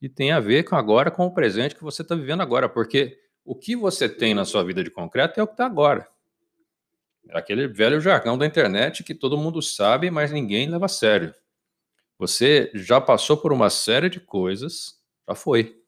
e 0.00 0.10
tem 0.10 0.30
a 0.30 0.38
ver 0.38 0.64
com 0.64 0.76
agora 0.76 1.10
com 1.10 1.24
o 1.24 1.32
presente 1.32 1.74
que 1.74 1.82
você 1.82 2.02
está 2.02 2.14
vivendo 2.14 2.42
agora, 2.42 2.68
porque 2.68 3.18
o 3.42 3.54
que 3.54 3.74
você 3.74 4.08
tem 4.08 4.34
na 4.34 4.44
sua 4.44 4.62
vida 4.62 4.84
de 4.84 4.90
concreto 4.90 5.40
é 5.40 5.42
o 5.42 5.46
que 5.46 5.54
está 5.54 5.64
agora. 5.64 6.06
É 7.28 7.38
aquele 7.38 7.66
velho 7.66 7.98
jargão 7.98 8.36
da 8.36 8.44
internet 8.44 9.02
que 9.02 9.14
todo 9.14 9.38
mundo 9.38 9.62
sabe, 9.62 10.10
mas 10.10 10.30
ninguém 10.30 10.68
leva 10.68 10.84
a 10.84 10.88
sério. 10.88 11.34
Você 12.18 12.70
já 12.74 13.00
passou 13.00 13.38
por 13.38 13.52
uma 13.52 13.70
série 13.70 14.10
de 14.10 14.20
coisas, 14.20 15.00
já 15.26 15.34
foi. 15.34 15.82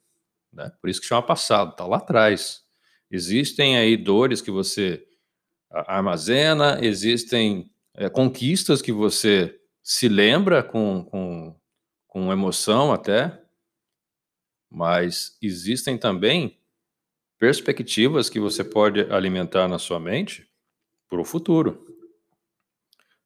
Né? 0.50 0.72
Por 0.80 0.88
isso 0.88 1.00
que 1.00 1.06
chama 1.06 1.22
passado, 1.22 1.72
está 1.72 1.86
lá 1.86 1.98
atrás. 1.98 2.64
Existem 3.10 3.76
aí 3.76 3.96
dores 3.96 4.40
que 4.40 4.50
você 4.50 5.04
armazena, 5.70 6.78
existem 6.82 7.70
é, 7.94 8.08
conquistas 8.08 8.80
que 8.80 8.92
você 8.92 9.58
se 9.82 10.08
lembra 10.08 10.62
com, 10.62 11.04
com, 11.04 11.56
com 12.06 12.32
emoção 12.32 12.92
até, 12.92 13.40
mas 14.70 15.36
existem 15.40 15.96
também 15.96 16.58
perspectivas 17.38 18.28
que 18.28 18.40
você 18.40 18.64
pode 18.64 19.00
alimentar 19.12 19.68
na 19.68 19.78
sua 19.78 20.00
mente 20.00 20.46
para 21.08 21.20
o 21.20 21.24
futuro. 21.24 21.86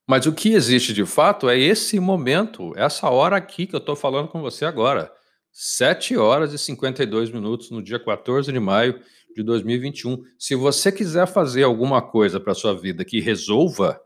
Mas 0.07 0.27
o 0.27 0.33
que 0.33 0.53
existe 0.53 0.93
de 0.93 1.07
fato 1.07 1.49
é 1.49 1.59
esse 1.59 1.99
momento, 1.99 2.73
essa 2.77 3.09
hora 3.09 3.37
aqui 3.37 3.67
que 3.67 3.75
eu 3.75 3.79
estou 3.79 3.97
falando 3.97 4.29
com 4.29 4.41
você 4.41 4.65
agora. 4.65 5.13
7 5.53 6.17
horas 6.17 6.53
e 6.53 6.59
52 6.59 7.31
minutos 7.31 7.71
no 7.71 7.83
dia 7.83 7.99
14 7.99 8.51
de 8.51 8.61
maio 8.61 9.01
de 9.35 9.43
2021. 9.43 10.23
Se 10.39 10.55
você 10.55 10.91
quiser 10.91 11.27
fazer 11.27 11.63
alguma 11.63 12.03
coisa 12.03 12.39
para 12.39 12.53
a 12.53 12.55
sua 12.55 12.75
vida 12.75 13.05
que 13.05 13.21
resolva 13.21 14.01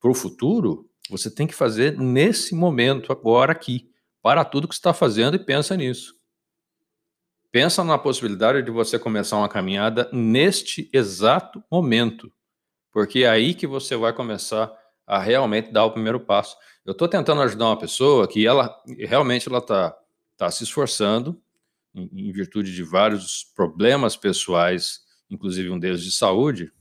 para 0.00 0.10
o 0.10 0.14
futuro, 0.14 0.88
você 1.10 1.30
tem 1.30 1.46
que 1.46 1.54
fazer 1.54 1.98
nesse 1.98 2.54
momento, 2.54 3.12
agora, 3.12 3.52
aqui. 3.52 3.90
Para 4.22 4.44
tudo 4.44 4.68
que 4.68 4.74
está 4.74 4.92
fazendo 4.92 5.34
e 5.34 5.38
pensa 5.38 5.76
nisso. 5.76 6.14
Pensa 7.50 7.82
na 7.82 7.98
possibilidade 7.98 8.62
de 8.62 8.70
você 8.70 8.98
começar 8.98 9.36
uma 9.36 9.48
caminhada 9.48 10.08
neste 10.12 10.88
exato 10.92 11.62
momento, 11.70 12.30
porque 12.92 13.20
é 13.20 13.28
aí 13.28 13.54
que 13.54 13.66
você 13.66 13.96
vai 13.96 14.12
começar 14.12 14.72
a 15.06 15.18
realmente 15.18 15.72
dar 15.72 15.84
o 15.84 15.90
primeiro 15.90 16.20
passo. 16.20 16.56
Eu 16.86 16.92
estou 16.92 17.08
tentando 17.08 17.42
ajudar 17.42 17.66
uma 17.66 17.78
pessoa 17.78 18.28
que 18.28 18.46
ela 18.46 18.72
realmente 18.98 19.48
ela 19.48 19.58
está 19.58 19.96
tá 20.36 20.50
se 20.50 20.62
esforçando 20.62 21.40
em, 21.94 22.28
em 22.28 22.32
virtude 22.32 22.74
de 22.74 22.82
vários 22.82 23.44
problemas 23.54 24.16
pessoais, 24.16 25.00
inclusive 25.30 25.70
um 25.70 25.78
deles 25.78 26.02
de 26.02 26.12
saúde, 26.12 26.72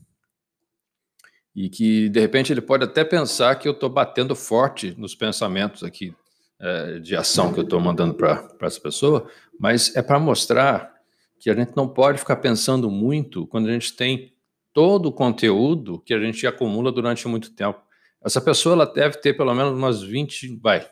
e 1.56 1.70
que 1.70 2.10
de 2.10 2.20
repente 2.20 2.54
ele 2.54 2.62
pode 2.62 2.84
até 2.84 3.04
pensar 3.04 3.56
que 3.56 3.68
eu 3.68 3.74
estou 3.74 3.90
batendo 3.90 4.36
forte 4.36 4.96
nos 4.98 5.16
pensamentos 5.16 5.84
aqui 5.84 6.16
é, 6.60 7.00
de 7.00 7.16
ação 7.16 7.54
que 7.54 7.60
eu 7.60 7.64
estou 7.64 7.80
mandando 7.80 8.14
para 8.14 8.50
essa 8.62 8.80
pessoa, 8.80 9.30
mas 9.60 9.96
é 9.96 10.02
para 10.02 10.20
mostrar 10.20 10.94
que 11.40 11.50
a 11.50 11.56
gente 11.56 11.76
não 11.76 11.88
pode 11.88 12.18
ficar 12.18 12.36
pensando 12.38 12.92
muito 12.92 13.48
quando 13.48 13.70
a 13.70 13.72
gente 13.72 13.96
tem 13.96 14.34
todo 14.74 15.08
o 15.08 15.12
conteúdo 15.12 16.00
que 16.00 16.14
a 16.14 16.20
gente 16.20 16.46
acumula 16.46 16.92
durante 16.92 17.28
muito 17.28 17.52
tempo. 17.56 17.82
Essa 18.22 18.42
pessoa 18.42 18.74
ela 18.74 18.86
deve 18.86 19.18
ter 19.18 19.36
pelo 19.36 19.54
menos 19.54 19.74
umas 19.74 20.02
20, 20.02 20.60
vai, 20.62 20.86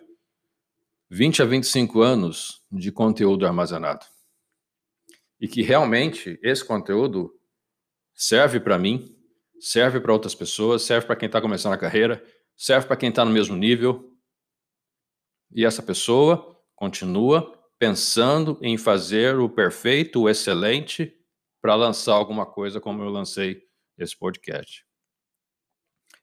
20 1.09 1.41
a 1.41 1.45
25 1.45 2.01
anos 2.01 2.63
de 2.71 2.91
conteúdo 2.91 3.45
armazenado. 3.45 4.05
E 5.39 5.47
que 5.47 5.61
realmente 5.61 6.39
esse 6.41 6.65
conteúdo 6.65 7.33
serve 8.13 8.59
para 8.59 8.77
mim, 8.77 9.15
serve 9.59 9.99
para 9.99 10.11
outras 10.11 10.35
pessoas, 10.35 10.83
serve 10.83 11.07
para 11.07 11.15
quem 11.15 11.27
está 11.27 11.39
começando 11.39 11.73
a 11.73 11.77
carreira, 11.77 12.23
serve 12.55 12.87
para 12.87 12.97
quem 12.97 13.09
está 13.09 13.23
no 13.23 13.31
mesmo 13.31 13.55
nível. 13.55 14.11
E 15.51 15.65
essa 15.65 15.81
pessoa 15.81 16.59
continua 16.75 17.57
pensando 17.79 18.57
em 18.61 18.77
fazer 18.77 19.37
o 19.37 19.49
perfeito, 19.49 20.21
o 20.21 20.29
excelente, 20.29 21.13
para 21.61 21.75
lançar 21.75 22.13
alguma 22.13 22.45
coisa 22.45 22.81
como 22.81 23.03
eu 23.03 23.09
lancei 23.09 23.61
esse 23.97 24.17
podcast. 24.17 24.85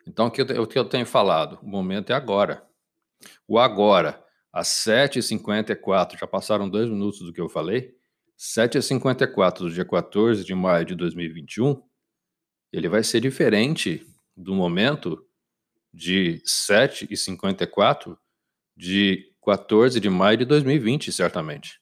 Então, 0.07 0.27
o 0.27 0.31
que, 0.31 0.79
eu, 0.79 0.89
tenho 0.89 1.07
falado? 1.07 1.59
O 1.63 1.67
momento 1.67 2.11
é 2.11 2.15
agora. 2.15 2.67
O 3.49 3.59
agora, 3.59 4.24
às 4.55 4.69
7h54, 4.69 6.17
já 6.17 6.29
passaram 6.29 6.71
dois 6.71 6.89
minutos 6.89 7.19
do 7.19 7.33
que 7.33 7.41
eu 7.41 7.49
falei, 7.49 7.93
7h54 8.39 9.59
do 9.59 9.71
dia 9.71 9.85
14 9.85 10.45
de 10.45 10.55
maio 10.55 10.85
de 10.87 10.95
2021, 10.95 11.83
ele 12.73 12.89
vai 12.89 13.03
ser 13.03 13.21
diferente 13.21 14.07
do 14.37 14.55
momento 14.55 15.21
de 15.93 16.41
7 16.45 17.09
e 17.11 17.17
54 17.17 18.17
de 18.77 19.29
14 19.45 19.99
de 19.99 20.09
maio 20.09 20.39
de 20.39 20.45
2020, 20.45 21.11
certamente. 21.11 21.81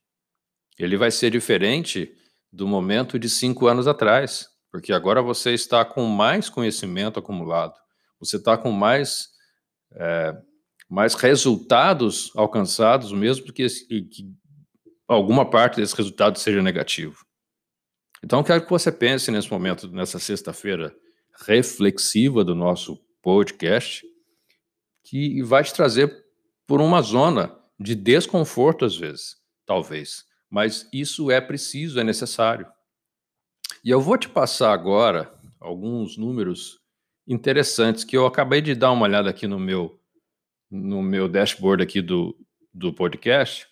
Ele 0.79 0.97
vai 0.97 1.11
ser 1.11 1.31
diferente 1.31 2.11
do 2.51 2.67
momento 2.67 3.19
de 3.19 3.29
cinco 3.29 3.67
anos 3.67 3.87
atrás, 3.87 4.49
porque 4.71 4.95
agora 4.95 5.21
você 5.21 5.53
está 5.53 5.85
com 5.85 6.07
mais 6.07 6.49
conhecimento 6.49 7.19
acumulado, 7.19 7.75
você 8.19 8.37
está 8.37 8.57
com 8.57 8.73
mais, 8.73 9.29
é, 9.93 10.35
mais 10.93 11.15
resultados 11.15 12.31
alcançados, 12.37 13.13
mesmo 13.13 13.51
que, 13.51 13.67
que 13.67 14.31
alguma 15.09 15.49
parte 15.49 15.77
desse 15.77 15.97
resultado 15.97 16.39
seja 16.39 16.61
negativo. 16.61 17.25
Então, 18.23 18.45
quero 18.45 18.63
que 18.63 18.69
você 18.69 18.93
pense 18.93 19.31
nesse 19.31 19.51
momento, 19.51 19.91
nessa 19.91 20.19
sexta-feira 20.19 20.95
reflexiva 21.47 22.45
do 22.45 22.55
nosso 22.55 22.99
podcast, 23.23 24.05
que 25.03 25.43
vai 25.43 25.65
te 25.65 25.73
trazer 25.73 26.27
por 26.67 26.79
uma 26.79 27.01
zona 27.01 27.59
de 27.81 27.95
desconforto 27.95 28.85
às 28.85 28.95
vezes, 28.95 29.37
talvez, 29.65 30.27
mas 30.51 30.87
isso 30.93 31.31
é 31.31 31.41
preciso, 31.41 32.01
é 32.01 32.05
necessário. 32.05 32.67
E 33.83 33.89
eu 33.89 33.99
vou 33.99 34.19
te 34.19 34.29
passar 34.29 34.75
agora 34.75 35.33
alguns 35.59 36.19
números 36.19 36.81
interessantes 37.27 38.05
que 38.05 38.15
eu 38.15 38.27
acabei 38.27 38.61
de 38.61 38.75
dar 38.75 38.93
uma 38.93 39.07
olhada 39.07 39.31
aqui 39.31 39.47
no 39.47 39.59
meu 39.59 40.02
no 40.73 41.03
meu 41.03 41.29
dashboard 41.29 41.83
aqui 41.83 42.01
do, 42.01 42.35
do 42.73 42.93
podcast 42.95 43.69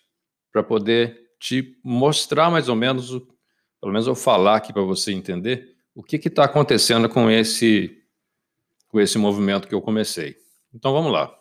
para 0.53 0.61
poder 0.61 1.31
te 1.39 1.75
mostrar 1.83 2.51
mais 2.51 2.69
ou 2.69 2.75
menos 2.75 3.09
pelo 3.81 3.91
menos 3.91 4.05
eu 4.05 4.13
falar 4.13 4.57
aqui 4.57 4.71
para 4.71 4.83
você 4.83 5.11
entender 5.11 5.75
o 5.95 6.03
que 6.03 6.15
está 6.15 6.45
acontecendo 6.45 7.09
com 7.09 7.29
esse, 7.29 7.99
com 8.87 8.99
esse 8.99 9.17
movimento 9.17 9.67
que 9.67 9.73
eu 9.73 9.81
comecei. 9.81 10.37
Então 10.71 10.93
vamos 10.93 11.11
lá. 11.11 11.35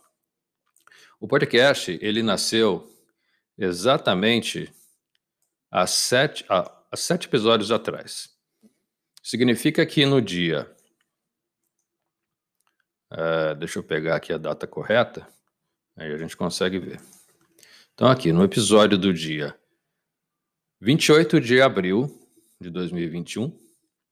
O 1.20 1.28
podcast 1.28 1.98
ele 2.00 2.22
nasceu 2.22 2.90
exatamente 3.58 4.72
há 5.70 5.86
sete, 5.86 6.46
há, 6.48 6.72
há 6.90 6.96
sete 6.96 7.26
episódios 7.26 7.70
atrás. 7.70 8.30
Significa 9.22 9.84
que 9.84 10.06
no 10.06 10.22
dia. 10.22 10.74
Uh, 13.12 13.54
deixa 13.56 13.78
eu 13.78 13.82
pegar 13.82 14.16
aqui 14.16 14.32
a 14.32 14.38
data 14.38 14.66
correta, 14.66 15.28
aí 15.96 16.12
a 16.12 16.18
gente 16.18 16.36
consegue 16.36 16.78
ver. 16.78 17.00
Então, 17.94 18.08
aqui 18.08 18.32
no 18.32 18.42
episódio 18.42 18.96
do 18.96 19.12
dia 19.12 19.54
28 20.80 21.40
de 21.40 21.60
abril 21.60 22.08
de 22.60 22.70
2021, 22.70 23.52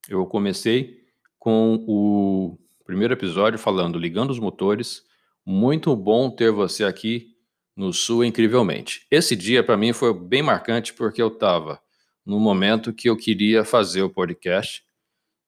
eu 0.08 0.26
comecei 0.26 1.02
com 1.38 1.84
o 1.86 2.58
primeiro 2.84 3.14
episódio 3.14 3.58
falando 3.58 3.98
ligando 3.98 4.30
os 4.30 4.38
motores. 4.38 5.02
Muito 5.46 5.94
bom 5.96 6.30
ter 6.30 6.50
você 6.50 6.84
aqui 6.84 7.34
no 7.74 7.92
Sul 7.92 8.24
incrivelmente. 8.24 9.06
Esse 9.10 9.36
dia 9.36 9.62
para 9.62 9.76
mim 9.76 9.92
foi 9.92 10.12
bem 10.12 10.42
marcante 10.42 10.92
porque 10.92 11.22
eu 11.22 11.28
estava 11.28 11.80
no 12.26 12.38
momento 12.38 12.92
que 12.92 13.08
eu 13.08 13.16
queria 13.16 13.64
fazer 13.64 14.02
o 14.02 14.10
podcast 14.10 14.82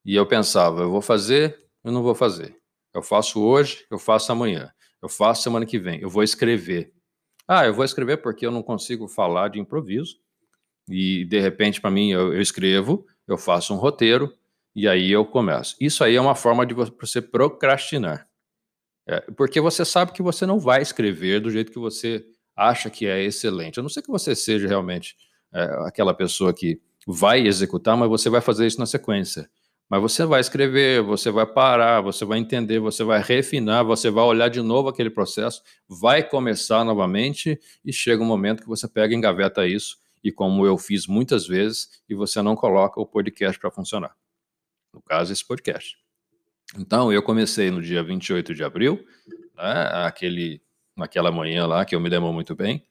e 0.04 0.14
eu 0.14 0.25
pensava, 0.26 0.82
eu 0.82 0.90
vou 0.90 1.02
fazer, 1.02 1.62
eu 1.84 1.92
não 1.92 2.02
vou 2.02 2.14
fazer. 2.14 2.56
Eu 2.94 3.02
faço 3.02 3.42
hoje, 3.42 3.84
eu 3.90 3.99
faço 3.99 4.32
amanhã. 4.32 4.72
Eu 5.02 5.09
faço 5.09 5.42
semana 5.42 5.66
que 5.66 5.78
vem. 5.78 6.00
Eu 6.00 6.09
vou 6.09 6.23
escrever. 6.23 6.92
Ah, 7.49 7.66
eu 7.66 7.75
vou 7.75 7.85
escrever 7.85 8.19
porque 8.19 8.47
eu 8.47 8.50
não 8.50 8.62
consigo 8.62 9.09
falar 9.09 9.49
de 9.49 9.59
improviso. 9.59 10.16
E 10.88 11.25
de 11.25 11.40
repente, 11.40 11.80
para 11.80 11.90
mim, 11.90 12.11
eu, 12.11 12.33
eu, 12.33 12.40
escrevo, 12.40 13.07
eu 13.26 13.38
faço 13.38 13.73
um 13.73 13.76
roteiro 13.76 14.33
e 14.75 14.88
aí 14.88 15.11
eu 15.11 15.25
começo. 15.25 15.76
Isso 15.80 16.04
aí 16.04 16.16
é 16.16 16.21
uma 16.21 16.35
forma 16.35 16.66
de 16.66 16.75
você 16.75 17.21
procrastinar. 17.21 18.28
É, 19.09 19.21
porque 19.37 19.61
você 19.61 19.85
sabe 19.85 20.12
que 20.12 20.23
você 20.23 20.47
não 20.47 20.59
vai 20.59 20.83
escrever 20.83 21.40
do 21.40 21.50
jeito 21.50 21.73
que 21.73 21.78
você 21.78 22.25
acha 22.57 22.90
que 22.90 23.07
é 23.07 23.23
excelente. 23.23 23.80
A 23.80 23.83
não 23.83 23.88
ser 23.88 24.02
que 24.02 24.11
você 24.11 24.35
seja 24.37 24.69
realmente 24.69 25.16
é, 25.52 25.62
aquela 25.87 26.14
pessoa 26.14 26.52
que 26.52 26.80
vai 27.07 27.47
executar, 27.47 27.97
mas 27.97 28.09
você 28.09 28.28
vai 28.28 28.40
fazer 28.40 28.66
isso 28.66 28.78
na 28.78 28.87
sequência. 28.87 29.49
Mas 29.90 30.00
você 30.00 30.25
vai 30.25 30.40
escrever, 30.40 31.02
você 31.02 31.32
vai 31.32 31.44
parar, 31.44 32.00
você 32.00 32.25
vai 32.25 32.38
entender, 32.38 32.78
você 32.78 33.02
vai 33.02 33.20
refinar, 33.20 33.85
você 33.85 34.09
vai 34.09 34.23
olhar 34.23 34.49
de 34.49 34.62
novo 34.62 34.88
aquele 34.88 35.11
processo, 35.11 35.64
vai 35.88 36.23
começar 36.23 36.85
novamente 36.85 37.59
e 37.85 37.92
chega 37.92 38.23
um 38.23 38.26
momento 38.26 38.62
que 38.62 38.68
você 38.68 38.87
pega 38.87 39.12
e 39.12 39.16
engaveta 39.16 39.66
isso, 39.66 39.99
e 40.23 40.30
como 40.30 40.64
eu 40.64 40.78
fiz 40.78 41.09
muitas 41.09 41.44
vezes, 41.44 42.02
e 42.09 42.14
você 42.14 42.40
não 42.40 42.54
coloca 42.54 43.00
o 43.00 43.06
podcast 43.06 43.59
para 43.59 43.68
funcionar. 43.68 44.16
No 44.94 45.02
caso, 45.02 45.32
esse 45.32 45.44
podcast. 45.44 45.99
Então, 46.78 47.12
eu 47.12 47.20
comecei 47.20 47.68
no 47.68 47.82
dia 47.82 48.00
28 48.00 48.54
de 48.54 48.62
abril, 48.62 49.04
né, 49.56 49.90
aquele, 50.06 50.62
naquela 50.97 51.32
manhã 51.32 51.66
lá, 51.66 51.85
que 51.85 51.97
eu 51.97 52.00
me 52.00 52.09
lembro 52.09 52.32
muito 52.32 52.54
bem, 52.54 52.87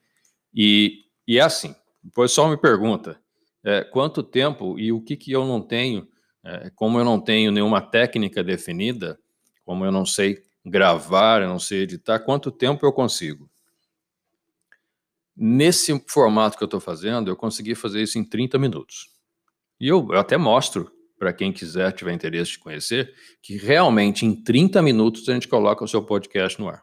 e, 0.54 1.06
e 1.26 1.38
é 1.38 1.40
assim, 1.40 1.74
depois 2.04 2.30
só 2.30 2.46
me 2.46 2.58
pergunta, 2.58 3.18
é, 3.64 3.84
quanto 3.84 4.22
tempo 4.22 4.78
e 4.78 4.92
o 4.92 5.00
que, 5.00 5.16
que 5.16 5.32
eu 5.32 5.46
não 5.46 5.62
tenho 5.62 6.06
é, 6.44 6.70
como 6.74 6.98
eu 6.98 7.04
não 7.04 7.20
tenho 7.20 7.50
nenhuma 7.50 7.80
técnica 7.80 8.42
definida, 8.42 9.18
como 9.64 9.84
eu 9.84 9.92
não 9.92 10.06
sei 10.06 10.42
gravar, 10.64 11.42
eu 11.42 11.48
não 11.48 11.58
sei 11.58 11.82
editar, 11.82 12.20
quanto 12.20 12.50
tempo 12.50 12.84
eu 12.84 12.92
consigo? 12.92 13.50
Nesse 15.36 15.98
formato 16.06 16.56
que 16.56 16.62
eu 16.62 16.66
estou 16.66 16.80
fazendo, 16.80 17.30
eu 17.30 17.36
consegui 17.36 17.74
fazer 17.74 18.02
isso 18.02 18.18
em 18.18 18.24
30 18.24 18.58
minutos. 18.58 19.08
E 19.80 19.88
eu, 19.88 20.06
eu 20.10 20.18
até 20.18 20.36
mostro 20.36 20.92
para 21.18 21.32
quem 21.32 21.52
quiser, 21.52 21.92
tiver 21.92 22.12
interesse 22.12 22.52
de 22.52 22.58
conhecer, 22.58 23.14
que 23.42 23.56
realmente 23.56 24.24
em 24.24 24.34
30 24.34 24.80
minutos 24.80 25.28
a 25.28 25.34
gente 25.34 25.46
coloca 25.46 25.84
o 25.84 25.88
seu 25.88 26.02
podcast 26.02 26.58
no 26.58 26.68
ar. 26.68 26.82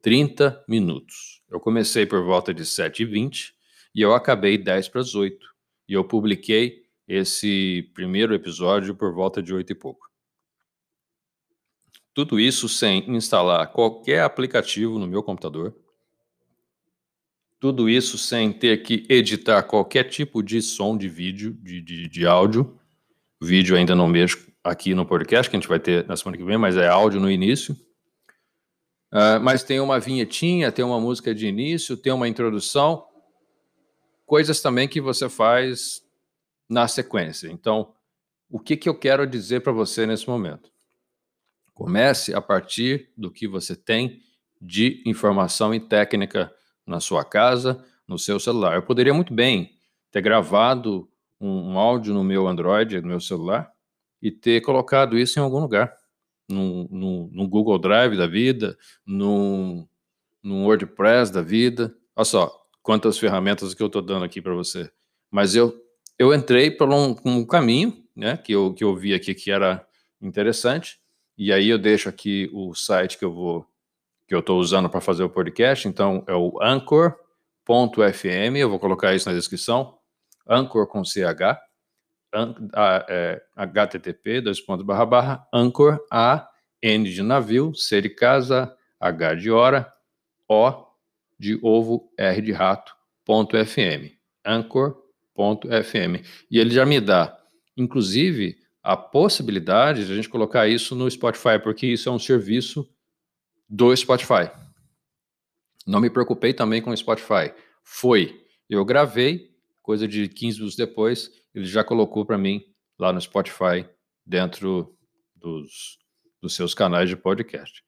30 0.00 0.64
minutos. 0.66 1.42
Eu 1.50 1.60
comecei 1.60 2.06
por 2.06 2.24
volta 2.24 2.54
de 2.54 2.62
7h20 2.62 3.52
e 3.94 4.00
eu 4.00 4.14
acabei 4.14 4.56
10 4.56 4.88
para 4.88 5.00
as 5.02 5.14
8. 5.14 5.46
E 5.88 5.92
eu 5.92 6.02
publiquei 6.02 6.85
esse 7.06 7.90
primeiro 7.94 8.34
episódio 8.34 8.94
por 8.94 9.12
volta 9.14 9.42
de 9.42 9.54
oito 9.54 9.72
e 9.72 9.74
pouco. 9.74 10.10
Tudo 12.12 12.40
isso 12.40 12.68
sem 12.68 13.08
instalar 13.14 13.70
qualquer 13.72 14.22
aplicativo 14.22 14.98
no 14.98 15.06
meu 15.06 15.22
computador. 15.22 15.76
Tudo 17.60 17.88
isso 17.88 18.16
sem 18.16 18.52
ter 18.52 18.82
que 18.82 19.06
editar 19.08 19.62
qualquer 19.62 20.04
tipo 20.04 20.42
de 20.42 20.60
som 20.62 20.96
de 20.96 21.08
vídeo, 21.08 21.52
de, 21.62 21.80
de, 21.80 22.08
de 22.08 22.26
áudio. 22.26 22.78
Vídeo 23.40 23.76
ainda 23.76 23.94
não 23.94 24.08
mexo 24.08 24.50
aqui 24.64 24.94
no 24.94 25.06
podcast, 25.06 25.48
que 25.48 25.56
a 25.56 25.60
gente 25.60 25.68
vai 25.68 25.78
ter 25.78 26.06
na 26.06 26.16
semana 26.16 26.36
que 26.36 26.44
vem, 26.44 26.58
mas 26.58 26.76
é 26.76 26.88
áudio 26.88 27.20
no 27.20 27.30
início. 27.30 27.74
Uh, 29.12 29.40
mas 29.40 29.62
tem 29.62 29.78
uma 29.78 30.00
vinhetinha, 30.00 30.72
tem 30.72 30.84
uma 30.84 31.00
música 31.00 31.34
de 31.34 31.46
início, 31.46 31.96
tem 31.96 32.12
uma 32.12 32.28
introdução. 32.28 33.06
Coisas 34.24 34.60
também 34.60 34.88
que 34.88 35.00
você 35.00 35.28
faz 35.28 36.05
na 36.68 36.88
sequência. 36.88 37.48
Então, 37.48 37.94
o 38.48 38.58
que, 38.58 38.76
que 38.76 38.88
eu 38.88 38.98
quero 38.98 39.26
dizer 39.26 39.60
para 39.60 39.72
você 39.72 40.06
nesse 40.06 40.28
momento? 40.28 40.70
Comece 41.74 42.34
a 42.34 42.40
partir 42.40 43.10
do 43.16 43.30
que 43.30 43.46
você 43.46 43.76
tem 43.76 44.22
de 44.60 45.02
informação 45.04 45.74
e 45.74 45.80
técnica 45.80 46.52
na 46.86 47.00
sua 47.00 47.24
casa, 47.24 47.84
no 48.06 48.18
seu 48.18 48.38
celular. 48.40 48.76
Eu 48.76 48.82
poderia 48.82 49.12
muito 49.12 49.34
bem 49.34 49.76
ter 50.10 50.20
gravado 50.22 51.08
um, 51.40 51.72
um 51.72 51.78
áudio 51.78 52.14
no 52.14 52.24
meu 52.24 52.46
Android, 52.46 53.00
no 53.00 53.08
meu 53.08 53.20
celular, 53.20 53.70
e 54.22 54.30
ter 54.30 54.60
colocado 54.62 55.18
isso 55.18 55.38
em 55.38 55.42
algum 55.42 55.60
lugar. 55.60 55.94
No, 56.48 56.88
no, 56.88 57.28
no 57.32 57.48
Google 57.48 57.78
Drive 57.78 58.16
da 58.16 58.26
vida, 58.26 58.78
no, 59.04 59.86
no 60.42 60.64
WordPress 60.64 61.32
da 61.32 61.42
vida. 61.42 61.94
Olha 62.14 62.24
só 62.24 62.66
quantas 62.82 63.18
ferramentas 63.18 63.74
que 63.74 63.82
eu 63.82 63.88
estou 63.88 64.00
dando 64.00 64.24
aqui 64.24 64.40
para 64.40 64.54
você. 64.54 64.90
Mas 65.28 65.56
eu 65.56 65.74
eu 66.18 66.34
entrei 66.34 66.70
por 66.70 66.88
um, 66.92 67.14
um, 67.24 67.44
caminho, 67.44 68.04
né, 68.14 68.36
que 68.36 68.52
eu, 68.52 68.72
que 68.72 68.82
eu 68.82 68.94
vi 68.94 69.14
aqui 69.14 69.34
que 69.34 69.50
era 69.50 69.86
interessante, 70.20 70.98
e 71.36 71.52
aí 71.52 71.68
eu 71.68 71.78
deixo 71.78 72.08
aqui 72.08 72.50
o 72.52 72.74
site 72.74 73.18
que 73.18 73.24
eu 73.24 73.32
vou, 73.32 73.66
que 74.26 74.34
eu 74.34 74.40
estou 74.40 74.58
usando 74.58 74.88
para 74.88 75.00
fazer 75.00 75.22
o 75.22 75.30
podcast, 75.30 75.86
então 75.86 76.24
é 76.26 76.34
o 76.34 76.58
anchor.fm, 76.62 78.56
eu 78.56 78.70
vou 78.70 78.78
colocar 78.78 79.14
isso 79.14 79.28
na 79.28 79.34
descrição, 79.34 79.98
anchor 80.48 80.86
com 80.86 81.04
CH, 81.04 81.60
an, 82.32 82.54
a, 82.72 83.06
é, 83.08 83.42
http, 83.56 84.40
dois 84.40 84.60
pontos, 84.60 84.86
barra, 84.86 85.04
barra, 85.04 85.48
anchor, 85.52 86.04
A, 86.10 86.48
N 86.82 87.10
de 87.10 87.22
navio, 87.22 87.74
C 87.74 88.00
de 88.00 88.10
casa, 88.10 88.74
H 88.98 89.34
de 89.34 89.50
hora, 89.50 89.92
O 90.48 90.86
de 91.38 91.58
ovo, 91.62 92.10
R 92.16 92.40
de 92.40 92.52
rato, 92.52 92.94
ponto 93.24 93.56
FM, 93.62 94.16
anchor 94.44 95.05
FM. 95.36 96.24
E 96.50 96.58
ele 96.58 96.70
já 96.70 96.86
me 96.86 97.00
dá, 97.00 97.36
inclusive, 97.76 98.56
a 98.82 98.96
possibilidade 98.96 100.06
de 100.06 100.12
a 100.12 100.14
gente 100.14 100.28
colocar 100.28 100.68
isso 100.68 100.94
no 100.94 101.10
Spotify, 101.10 101.58
porque 101.62 101.86
isso 101.86 102.08
é 102.08 102.12
um 102.12 102.18
serviço 102.18 102.88
do 103.68 103.94
Spotify. 103.96 104.50
Não 105.86 106.00
me 106.00 106.10
preocupei 106.10 106.52
também 106.52 106.80
com 106.80 106.90
o 106.90 106.96
Spotify. 106.96 107.52
Foi. 107.82 108.44
Eu 108.68 108.84
gravei, 108.84 109.50
coisa 109.82 110.08
de 110.08 110.28
15 110.28 110.58
minutos 110.58 110.76
depois, 110.76 111.30
ele 111.54 111.64
já 111.64 111.84
colocou 111.84 112.24
para 112.24 112.38
mim 112.38 112.62
lá 112.98 113.12
no 113.12 113.20
Spotify, 113.20 113.88
dentro 114.24 114.96
dos, 115.34 115.98
dos 116.40 116.54
seus 116.54 116.74
canais 116.74 117.08
de 117.08 117.16
podcast. 117.16 117.84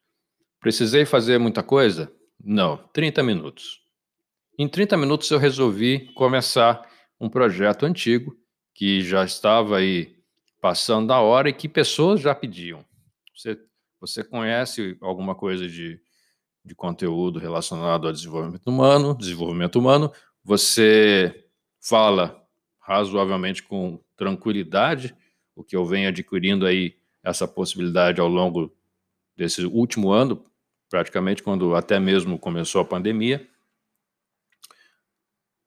Precisei 0.61 1.05
fazer 1.05 1.39
muita 1.39 1.63
coisa? 1.63 2.13
Não, 2.43 2.77
30 2.93 3.23
minutos. 3.23 3.81
Em 4.59 4.69
30 4.69 4.97
minutos 4.97 5.31
eu 5.31 5.39
resolvi 5.39 6.13
começar 6.15 6.85
um 7.21 7.29
projeto 7.29 7.85
antigo 7.85 8.37
que 8.75 9.01
já 9.03 9.25
estava 9.25 9.79
aí 9.79 10.17
passando 10.61 11.09
da 11.09 11.21
hora 11.21 11.49
e 11.49 11.53
que 11.53 11.69
pessoas 11.69 12.21
já 12.21 12.35
pediam. 12.35 12.85
Você, 13.35 13.59
você 14.01 14.25
conhece 14.25 14.97
alguma 15.01 15.35
coisa 15.35 15.69
de, 15.69 16.01
de 16.65 16.75
conteúdo 16.75 17.39
relacionado 17.39 18.07
ao 18.07 18.13
desenvolvimento 18.13 18.67
humano, 18.67 19.17
desenvolvimento 19.17 19.79
humano, 19.79 20.13
você 20.45 21.45
fala 21.81 22.43
razoavelmente 22.81 23.63
com 23.63 24.01
tranquilidade, 24.17 25.15
o 25.55 25.63
que 25.63 25.77
eu 25.77 25.85
venho 25.85 26.09
adquirindo 26.09 26.67
aí 26.67 26.97
essa 27.23 27.47
possibilidade 27.47 28.21
ao 28.21 28.29
longo 28.29 28.75
desse 29.37 29.65
último 29.65 30.11
ano, 30.11 30.45
praticamente 30.89 31.43
quando 31.43 31.75
até 31.75 32.01
mesmo 32.01 32.39
começou 32.39 32.81
a 32.81 32.85
pandemia 32.85 33.47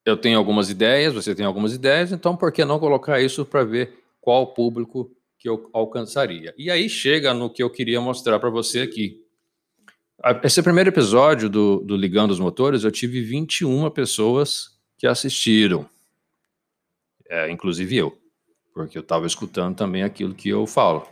eu 0.04 0.16
tenho 0.16 0.38
algumas 0.38 0.68
ideias, 0.68 1.14
você 1.14 1.34
tem 1.34 1.46
algumas 1.46 1.74
ideias, 1.74 2.12
então 2.12 2.36
por 2.36 2.52
que 2.52 2.64
não 2.64 2.78
colocar 2.78 3.20
isso 3.20 3.44
para 3.44 3.64
ver 3.64 3.98
qual 4.20 4.52
público 4.52 5.10
que 5.38 5.48
eu 5.48 5.68
alcançaria? 5.72 6.54
E 6.58 6.70
aí 6.70 6.88
chega 6.88 7.32
no 7.32 7.50
que 7.50 7.62
eu 7.62 7.70
queria 7.70 8.00
mostrar 8.00 8.38
para 8.38 8.50
você 8.50 8.80
aqui. 8.80 9.20
Esse 10.44 10.62
primeiro 10.62 10.90
episódio 10.90 11.48
do, 11.48 11.80
do 11.80 11.96
Ligando 11.96 12.30
os 12.30 12.38
Motores, 12.38 12.84
eu 12.84 12.92
tive 12.92 13.22
21 13.22 13.90
pessoas 13.90 14.78
que 14.96 15.06
assistiram, 15.06 15.88
é, 17.28 17.50
inclusive 17.50 17.96
eu, 17.96 18.16
porque 18.72 18.96
eu 18.96 19.02
estava 19.02 19.26
escutando 19.26 19.76
também 19.76 20.02
aquilo 20.02 20.34
que 20.34 20.48
eu 20.48 20.66
falo. 20.66 21.06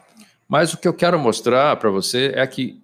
Mas 0.49 0.73
o 0.73 0.79
que 0.79 0.87
eu 0.87 0.95
quero 0.95 1.19
mostrar 1.19 1.77
para 1.77 1.91
você 1.91 2.33
é 2.35 2.47
que 2.47 2.81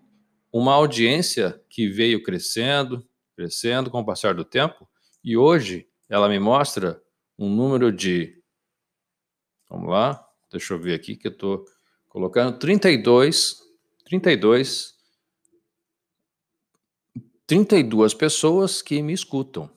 uma 0.52 0.72
audiência 0.72 1.60
que 1.68 1.88
veio 1.88 2.22
crescendo, 2.22 3.04
crescendo 3.36 3.90
com 3.90 4.00
o 4.00 4.04
passar 4.04 4.34
do 4.34 4.44
tempo, 4.44 4.88
e 5.22 5.36
hoje 5.36 5.86
ela 6.08 6.28
me 6.28 6.38
mostra 6.38 7.02
um 7.38 7.48
número 7.48 7.92
de. 7.92 8.40
Vamos 9.68 9.90
lá, 9.90 10.24
deixa 10.50 10.74
eu 10.74 10.78
ver 10.78 10.94
aqui 10.94 11.16
que 11.16 11.28
eu 11.28 11.32
estou 11.32 11.64
colocando 12.08 12.58
32, 12.58 13.56
32, 14.04 14.94
32 17.46 18.14
pessoas 18.14 18.80
que 18.80 19.02
me 19.02 19.12
escutam 19.12 19.70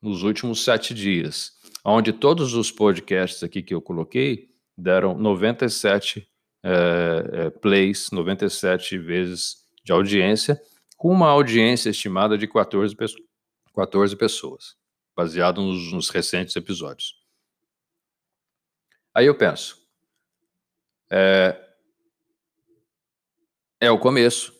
nos 0.00 0.22
últimos 0.22 0.64
sete 0.64 0.94
dias, 0.94 1.52
onde 1.84 2.12
todos 2.12 2.54
os 2.54 2.70
podcasts 2.70 3.42
aqui 3.42 3.62
que 3.62 3.74
eu 3.74 3.82
coloquei 3.82 4.50
deram 4.76 5.16
97 5.16 6.28
é, 6.64 7.30
é, 7.32 7.50
plays, 7.50 8.10
97 8.10 8.98
vezes 8.98 9.56
de 9.84 9.92
audiência, 9.92 10.60
com 10.96 11.10
uma 11.10 11.28
audiência 11.28 11.90
estimada 11.90 12.38
de 12.38 12.46
14, 12.46 12.94
14 13.74 14.16
pessoas, 14.16 14.76
baseado 15.16 15.60
nos, 15.60 15.92
nos 15.92 16.08
recentes 16.08 16.56
episódios. 16.56 17.14
Aí 19.14 19.26
eu 19.26 19.36
penso, 19.36 19.76
é, 21.10 21.60
é 23.78 23.90
o 23.90 23.98
começo. 23.98 24.54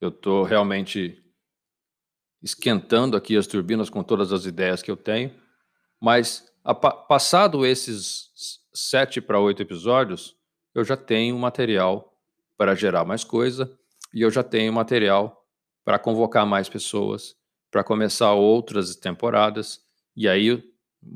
Eu 0.00 0.10
estou 0.10 0.42
realmente 0.42 1.22
esquentando 2.42 3.16
aqui 3.16 3.36
as 3.36 3.46
turbinas 3.46 3.88
com 3.88 4.02
todas 4.02 4.32
as 4.32 4.44
ideias 4.44 4.82
que 4.82 4.90
eu 4.90 4.96
tenho, 4.96 5.32
mas 6.00 6.52
a, 6.64 6.74
passado 6.74 7.64
esses 7.64 8.30
sete 8.74 9.20
para 9.20 9.38
oito 9.38 9.62
episódios, 9.62 10.36
eu 10.74 10.84
já 10.84 10.96
tenho 10.96 11.38
material 11.38 12.18
para 12.56 12.74
gerar 12.74 13.04
mais 13.04 13.22
coisa 13.24 13.78
e 14.12 14.22
eu 14.22 14.30
já 14.30 14.42
tenho 14.42 14.72
material 14.72 15.46
para 15.84 15.98
convocar 15.98 16.46
mais 16.46 16.68
pessoas, 16.68 17.36
para 17.72 17.82
começar 17.82 18.32
outras 18.34 18.94
temporadas, 18.94 19.80
e 20.14 20.28
aí 20.28 20.62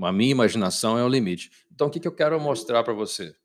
a 0.02 0.10
minha 0.10 0.32
imaginação 0.32 0.98
é 0.98 1.04
o 1.04 1.08
limite. 1.08 1.50
Então, 1.70 1.86
o 1.86 1.90
que, 1.90 2.00
que 2.00 2.08
eu 2.08 2.14
quero 2.14 2.40
mostrar 2.40 2.82
para 2.82 2.94
você? 2.94 3.36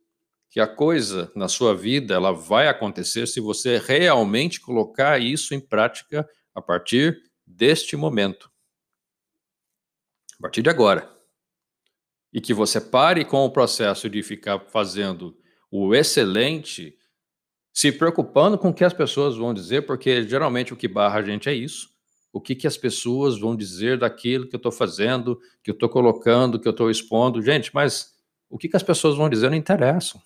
Que 0.50 0.62
a 0.62 0.68
coisa 0.68 1.30
na 1.36 1.50
sua 1.50 1.76
vida 1.76 2.14
ela 2.14 2.32
vai 2.32 2.70
acontecer 2.70 3.28
se 3.28 3.42
você 3.42 3.78
realmente 3.78 4.62
colocar 4.62 5.22
isso 5.22 5.54
em 5.54 5.60
prática 5.60 6.28
a 6.56 6.62
partir 6.62 7.22
deste 7.46 7.98
momento. 7.98 8.50
A 10.40 10.44
partir 10.44 10.62
de 10.62 10.70
agora. 10.70 11.14
E 12.32 12.40
que 12.40 12.54
você 12.54 12.80
pare 12.80 13.26
com 13.26 13.44
o 13.46 13.52
processo 13.52 14.10
de 14.10 14.24
ficar 14.24 14.58
fazendo 14.70 15.38
o 15.70 15.94
excelente 15.94 16.98
se 17.74 17.92
preocupando 17.92 18.58
com 18.58 18.70
o 18.70 18.74
que 18.74 18.84
as 18.84 18.94
pessoas 18.94 19.36
vão 19.36 19.54
dizer, 19.54 19.86
porque 19.86 20.24
geralmente 20.24 20.74
o 20.74 20.78
que 20.78 20.88
barra 20.88 21.20
a 21.20 21.24
gente 21.24 21.50
é 21.50 21.54
isso. 21.54 21.92
O 22.34 22.40
que, 22.40 22.56
que 22.56 22.68
as 22.68 22.78
pessoas 22.78 23.40
vão 23.40 23.56
dizer 23.56 23.98
daquilo 23.98 24.48
que 24.48 24.56
eu 24.56 24.58
estou 24.58 24.72
fazendo, 24.72 25.40
que 25.64 25.70
eu 25.70 25.74
estou 25.74 25.90
colocando, 25.90 26.60
que 26.60 26.68
eu 26.68 26.72
estou 26.72 26.90
expondo. 26.90 27.42
Gente, 27.42 27.72
mas 27.74 28.16
o 28.50 28.58
que, 28.58 28.70
que 28.70 28.78
as 28.78 28.84
pessoas 28.84 29.18
vão 29.18 29.30
dizer 29.30 29.50
não 29.50 29.58
interessa. 29.58 30.22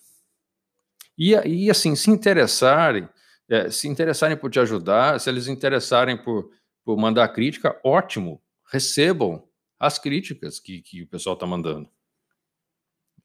E, 1.18 1.32
e 1.34 1.70
assim, 1.70 1.96
se 1.96 2.10
interessarem, 2.10 3.08
é, 3.48 3.70
se 3.70 3.88
interessarem 3.88 4.36
por 4.36 4.50
te 4.50 4.60
ajudar, 4.60 5.18
se 5.18 5.30
eles 5.30 5.48
interessarem 5.48 6.16
por, 6.16 6.50
por 6.84 6.96
mandar 6.96 7.28
crítica, 7.28 7.78
ótimo, 7.84 8.40
recebam 8.70 9.42
as 9.78 9.98
críticas 9.98 10.58
que, 10.58 10.80
que 10.82 11.02
o 11.02 11.08
pessoal 11.08 11.34
está 11.34 11.46
mandando. 11.46 11.88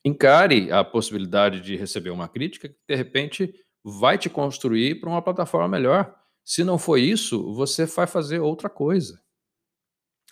Encare 0.04 0.72
a 0.72 0.84
possibilidade 0.84 1.62
de 1.62 1.76
receber 1.76 2.10
uma 2.10 2.28
crítica 2.28 2.70
que, 2.70 2.78
de 2.88 2.96
repente, 2.96 3.54
vai 3.84 4.17
te 4.17 4.30
construir 4.30 5.00
para 5.00 5.10
uma 5.10 5.22
plataforma 5.22 5.67
melhor. 5.67 6.20
Se 6.43 6.63
não 6.63 6.77
for 6.77 6.97
isso, 6.97 7.54
você 7.54 7.86
vai 7.86 8.08
fazer 8.08 8.39
outra 8.39 8.69
coisa. 8.69 9.21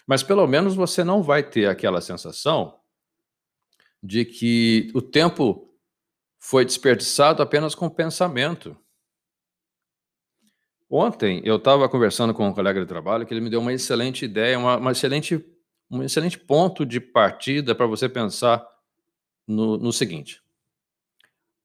Mas 0.08 0.24
pelo 0.24 0.46
menos 0.48 0.76
você 0.76 1.04
não 1.04 1.22
vai 1.22 1.44
ter 1.44 1.68
aquela 1.68 2.02
sensação 2.02 2.80
de 4.02 4.26
que 4.26 4.92
o 4.96 5.02
tempo 5.02 5.70
foi 6.40 6.66
desperdiçado 6.66 7.44
apenas 7.44 7.76
com 7.76 7.90
pensamento. 7.90 8.76
Ontem 10.90 11.42
eu 11.46 11.58
estava 11.58 11.88
conversando 11.88 12.34
com 12.34 12.48
um 12.48 12.54
colega 12.54 12.80
de 12.80 12.88
trabalho 12.88 13.26
que 13.26 13.34
ele 13.34 13.42
me 13.42 13.50
deu 13.50 13.60
uma 13.60 13.74
excelente 13.74 14.26
ideia, 14.26 14.58
uma, 14.58 14.78
uma 14.78 14.92
excelente, 14.92 15.46
um 15.92 16.02
excelente 16.02 16.40
ponto 16.40 16.86
de 16.86 17.00
partida 17.00 17.76
para 17.76 17.86
você 17.86 18.10
pensar 18.10 18.68
no, 19.46 19.78
no 19.78 19.94
seguinte: 19.94 20.42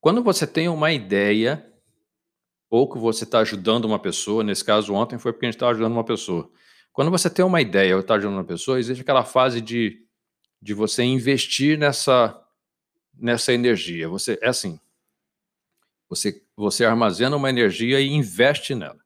quando 0.00 0.22
você 0.22 0.46
tem 0.46 0.68
uma 0.68 0.92
ideia 0.92 1.72
ou 2.70 2.88
que 2.90 2.98
você 2.98 3.24
está 3.24 3.40
ajudando 3.40 3.84
uma 3.84 3.98
pessoa, 3.98 4.42
nesse 4.42 4.64
caso 4.64 4.92
ontem 4.94 5.18
foi 5.18 5.32
porque 5.32 5.46
a 5.46 5.48
gente 5.48 5.56
estava 5.56 5.72
ajudando 5.72 5.92
uma 5.92 6.04
pessoa. 6.04 6.50
Quando 6.92 7.10
você 7.10 7.28
tem 7.28 7.44
uma 7.44 7.60
ideia 7.60 7.94
ou 7.94 8.00
está 8.00 8.14
ajudando 8.14 8.36
uma 8.36 8.44
pessoa, 8.44 8.78
existe 8.78 9.02
aquela 9.02 9.24
fase 9.24 9.60
de, 9.60 10.06
de 10.60 10.74
você 10.74 11.02
investir 11.02 11.78
nessa, 11.78 12.40
nessa 13.12 13.52
energia. 13.52 14.08
Você 14.08 14.38
é 14.40 14.48
assim, 14.48 14.78
você, 16.08 16.42
você 16.56 16.84
armazena 16.84 17.36
uma 17.36 17.50
energia 17.50 18.00
e 18.00 18.08
investe 18.08 18.74
nela. 18.74 18.98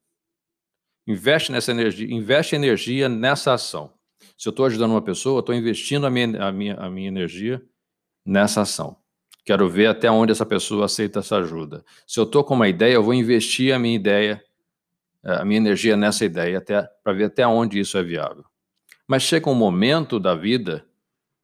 Investe 1.07 1.51
nessa 1.51 1.71
energia, 1.71 2.13
investe 2.13 2.55
energia 2.55 3.09
nessa 3.09 3.55
ação. 3.55 3.95
Se 4.37 4.47
eu 4.47 4.51
estou 4.51 4.67
ajudando 4.67 4.91
uma 4.91 5.03
pessoa, 5.03 5.41
estou 5.41 5.55
investindo 5.55 6.07
a 6.07 6.11
minha, 6.11 6.47
a, 6.47 6.53
minha, 6.53 6.75
a 6.75 6.91
minha 6.91 7.09
energia 7.09 7.63
nessa 8.25 8.61
ação. 8.61 8.97
Quero 9.49 9.67
ver 9.67 9.87
até 9.87 10.11
onde 10.11 10.31
essa 10.31 10.45
pessoa 10.45 10.85
aceita 10.85 11.21
essa 11.21 11.39
ajuda. 11.39 11.83
Se 12.07 12.21
eu 12.21 12.25
estou 12.25 12.45
com 12.45 12.53
uma 12.53 12.69
ideia, 12.69 12.93
eu 12.93 13.03
vou 13.03 13.15
investir 13.15 13.75
a 13.75 13.79
minha 13.79 13.97
ideia, 13.97 14.45
eh, 15.25 15.37
a 15.37 15.43
minha 15.43 15.57
energia 15.57 15.97
nessa 15.97 16.23
ideia, 16.27 16.59
até 16.59 16.83
para 17.03 17.15
ver 17.15 17.25
até 17.25 17.47
onde 17.47 17.81
isso 17.81 17.97
é 17.97 18.03
viável. 18.03 18.45
Mas 19.07 19.23
chega 19.23 19.49
um 19.49 19.55
momento 19.55 20.21
da 20.21 20.35
vida 20.35 20.87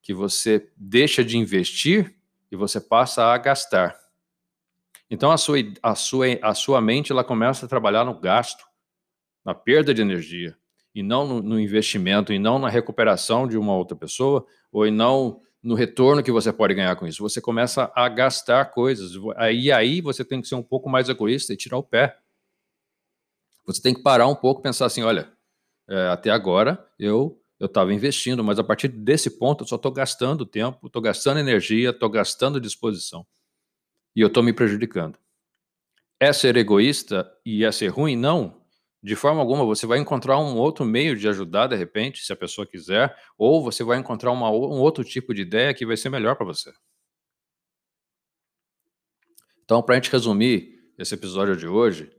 que 0.02 0.12
você 0.12 0.70
deixa 0.76 1.24
de 1.24 1.38
investir 1.38 2.14
e 2.52 2.56
você 2.56 2.78
passa 2.78 3.24
a 3.24 3.38
gastar. 3.38 3.98
Então 5.10 5.30
a 5.30 5.38
sua, 5.38 5.56
a 5.82 5.94
sua, 5.94 6.26
a 6.42 6.52
sua 6.52 6.82
mente 6.82 7.10
ela 7.10 7.24
começa 7.24 7.64
a 7.64 7.68
trabalhar 7.70 8.04
no 8.04 8.20
gasto, 8.20 8.66
na 9.42 9.54
perda 9.54 9.94
de 9.94 10.02
energia, 10.02 10.54
e 10.94 11.02
não 11.02 11.26
no, 11.26 11.42
no 11.42 11.58
investimento, 11.58 12.34
e 12.34 12.38
não 12.38 12.58
na 12.58 12.68
recuperação 12.68 13.48
de 13.48 13.56
uma 13.56 13.74
outra 13.74 13.96
pessoa, 13.96 14.44
ou 14.70 14.86
e 14.86 14.90
não 14.90 15.40
no 15.64 15.74
retorno 15.74 16.22
que 16.22 16.30
você 16.30 16.52
pode 16.52 16.74
ganhar 16.74 16.94
com 16.94 17.06
isso. 17.06 17.22
Você 17.22 17.40
começa 17.40 17.90
a 17.96 18.06
gastar 18.08 18.66
coisas. 18.66 19.12
Aí, 19.36 19.72
aí 19.72 20.02
você 20.02 20.22
tem 20.22 20.42
que 20.42 20.46
ser 20.46 20.56
um 20.56 20.62
pouco 20.62 20.90
mais 20.90 21.08
egoísta 21.08 21.54
e 21.54 21.56
tirar 21.56 21.78
o 21.78 21.82
pé. 21.82 22.18
Você 23.66 23.80
tem 23.80 23.94
que 23.94 24.02
parar 24.02 24.28
um 24.28 24.34
pouco 24.34 24.60
pensar 24.60 24.84
assim: 24.84 25.02
olha, 25.02 25.32
é, 25.88 26.08
até 26.08 26.30
agora 26.30 26.86
eu 26.98 27.40
eu 27.58 27.66
estava 27.66 27.94
investindo, 27.94 28.44
mas 28.44 28.58
a 28.58 28.64
partir 28.64 28.88
desse 28.88 29.38
ponto 29.38 29.64
eu 29.64 29.68
só 29.68 29.76
estou 29.76 29.90
gastando 29.90 30.44
tempo, 30.44 30.86
estou 30.86 31.00
gastando 31.00 31.38
energia, 31.38 31.90
estou 31.90 32.10
gastando 32.10 32.60
disposição. 32.60 33.26
E 34.14 34.20
eu 34.20 34.26
estou 34.26 34.42
me 34.42 34.52
prejudicando. 34.52 35.18
É 36.20 36.32
ser 36.32 36.56
egoísta 36.56 37.32
e 37.46 37.64
é 37.64 37.72
ser 37.72 37.88
ruim? 37.88 38.16
Não 38.16 38.63
de 39.04 39.14
forma 39.14 39.38
alguma, 39.38 39.66
você 39.66 39.86
vai 39.86 39.98
encontrar 39.98 40.38
um 40.38 40.56
outro 40.56 40.82
meio 40.82 41.14
de 41.14 41.28
ajudar, 41.28 41.66
de 41.66 41.76
repente, 41.76 42.24
se 42.24 42.32
a 42.32 42.36
pessoa 42.36 42.66
quiser, 42.66 43.14
ou 43.36 43.62
você 43.62 43.84
vai 43.84 43.98
encontrar 43.98 44.32
uma, 44.32 44.48
um 44.50 44.80
outro 44.80 45.04
tipo 45.04 45.34
de 45.34 45.42
ideia 45.42 45.74
que 45.74 45.84
vai 45.84 45.94
ser 45.94 46.08
melhor 46.08 46.36
para 46.36 46.46
você. 46.46 46.72
Então, 49.62 49.82
para 49.82 49.94
a 49.94 49.98
gente 49.98 50.10
resumir 50.10 50.90
esse 50.96 51.12
episódio 51.12 51.54
de 51.54 51.66
hoje, 51.66 52.10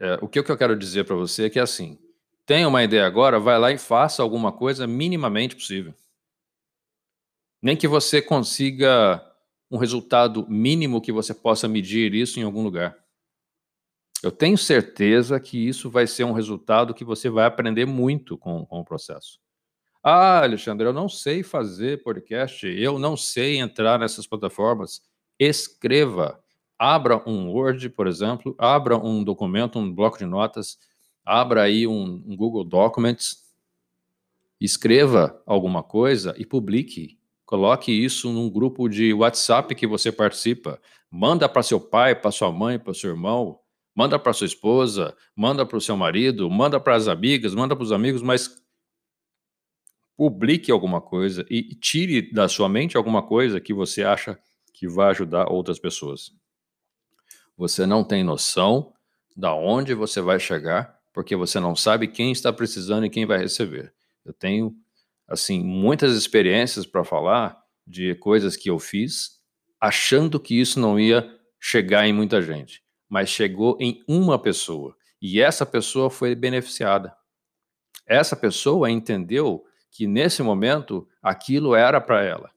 é, 0.00 0.18
o 0.20 0.26
que, 0.26 0.40
eu 0.40 0.58
quero 0.58 0.76
dizer 0.76 1.04
para 1.04 1.14
você 1.14 1.44
é 1.44 1.50
que 1.50 1.60
é 1.60 1.62
assim: 1.62 1.96
tem 2.44 2.66
uma 2.66 2.82
ideia 2.82 3.06
agora, 3.06 3.38
vai 3.38 3.56
lá 3.56 3.70
e 3.70 3.78
faça 3.78 4.20
alguma 4.20 4.50
coisa 4.50 4.84
minimamente 4.84 5.54
possível. 5.54 5.94
Nem 7.62 7.76
que 7.76 7.86
você 7.86 8.20
consiga 8.20 9.24
um 9.70 9.78
resultado 9.78 10.44
mínimo 10.48 11.00
que 11.00 11.12
você 11.12 11.32
possa 11.32 11.68
medir 11.68 12.12
isso 12.14 12.40
em 12.40 12.42
algum 12.42 12.64
lugar. 12.64 12.98
Eu 14.22 14.32
tenho 14.32 14.56
certeza 14.56 15.38
que 15.38 15.68
isso 15.68 15.90
vai 15.90 16.06
ser 16.06 16.24
um 16.24 16.32
resultado 16.32 16.94
que 16.94 17.04
você 17.04 17.28
vai 17.28 17.46
aprender 17.46 17.86
muito 17.86 18.36
com, 18.38 18.64
com 18.64 18.80
o 18.80 18.84
processo. 18.84 19.38
Ah, 20.02 20.42
Alexandre, 20.42 20.86
eu 20.86 20.92
não 20.92 21.08
sei 21.08 21.42
fazer 21.42 22.02
podcast, 22.02 22.66
eu 22.66 22.98
não 22.98 23.16
sei 23.16 23.58
entrar 23.58 23.98
nessas 23.98 24.26
plataformas. 24.26 25.02
Escreva. 25.38 26.40
Abra 26.78 27.22
um 27.28 27.48
Word, 27.50 27.88
por 27.90 28.06
exemplo, 28.06 28.54
abra 28.58 28.96
um 28.96 29.24
documento, 29.24 29.78
um 29.78 29.92
bloco 29.92 30.18
de 30.18 30.26
notas, 30.26 30.78
abra 31.24 31.62
aí 31.62 31.86
um, 31.86 32.22
um 32.26 32.36
Google 32.36 32.64
Documents, 32.64 33.46
escreva 34.60 35.42
alguma 35.46 35.82
coisa 35.82 36.34
e 36.38 36.44
publique. 36.44 37.18
Coloque 37.44 37.90
isso 37.90 38.32
num 38.32 38.50
grupo 38.50 38.88
de 38.88 39.12
WhatsApp 39.12 39.74
que 39.74 39.86
você 39.86 40.12
participa. 40.12 40.80
Manda 41.10 41.48
para 41.48 41.62
seu 41.62 41.80
pai, 41.80 42.14
para 42.14 42.30
sua 42.30 42.52
mãe, 42.52 42.78
para 42.78 42.94
seu 42.94 43.10
irmão, 43.10 43.58
manda 43.96 44.18
para 44.18 44.34
sua 44.34 44.46
esposa, 44.46 45.16
manda 45.34 45.64
para 45.64 45.78
o 45.78 45.80
seu 45.80 45.96
marido, 45.96 46.50
manda 46.50 46.78
para 46.78 46.94
as 46.94 47.08
amigas, 47.08 47.54
manda 47.54 47.74
para 47.74 47.82
os 47.82 47.92
amigos, 47.92 48.20
mas 48.20 48.62
publique 50.14 50.70
alguma 50.70 51.00
coisa 51.00 51.46
e 51.48 51.74
tire 51.74 52.30
da 52.30 52.46
sua 52.46 52.68
mente 52.68 52.96
alguma 52.96 53.26
coisa 53.26 53.58
que 53.58 53.72
você 53.72 54.04
acha 54.04 54.38
que 54.74 54.86
vai 54.86 55.10
ajudar 55.10 55.50
outras 55.50 55.78
pessoas. 55.78 56.30
Você 57.56 57.86
não 57.86 58.04
tem 58.04 58.22
noção 58.22 58.92
da 59.34 59.54
onde 59.54 59.94
você 59.94 60.20
vai 60.20 60.38
chegar, 60.38 60.98
porque 61.12 61.34
você 61.34 61.58
não 61.58 61.74
sabe 61.74 62.06
quem 62.06 62.32
está 62.32 62.52
precisando 62.52 63.06
e 63.06 63.10
quem 63.10 63.24
vai 63.24 63.38
receber. 63.38 63.94
Eu 64.22 64.34
tenho 64.34 64.76
assim 65.26 65.64
muitas 65.64 66.14
experiências 66.14 66.84
para 66.84 67.02
falar 67.02 67.58
de 67.86 68.14
coisas 68.16 68.56
que 68.56 68.68
eu 68.68 68.78
fiz 68.78 69.40
achando 69.80 70.38
que 70.38 70.58
isso 70.60 70.78
não 70.78 71.00
ia 71.00 71.26
chegar 71.58 72.06
em 72.06 72.12
muita 72.12 72.42
gente 72.42 72.85
mas 73.08 73.28
chegou 73.28 73.76
em 73.80 74.02
uma 74.08 74.38
pessoa 74.38 74.96
e 75.20 75.40
essa 75.40 75.64
pessoa 75.64 76.10
foi 76.10 76.34
beneficiada. 76.34 77.14
Essa 78.06 78.36
pessoa 78.36 78.90
entendeu 78.90 79.64
que 79.90 80.06
nesse 80.06 80.42
momento 80.42 81.08
aquilo 81.22 81.74
era 81.74 82.00
para 82.00 82.22
ela. 82.22 82.50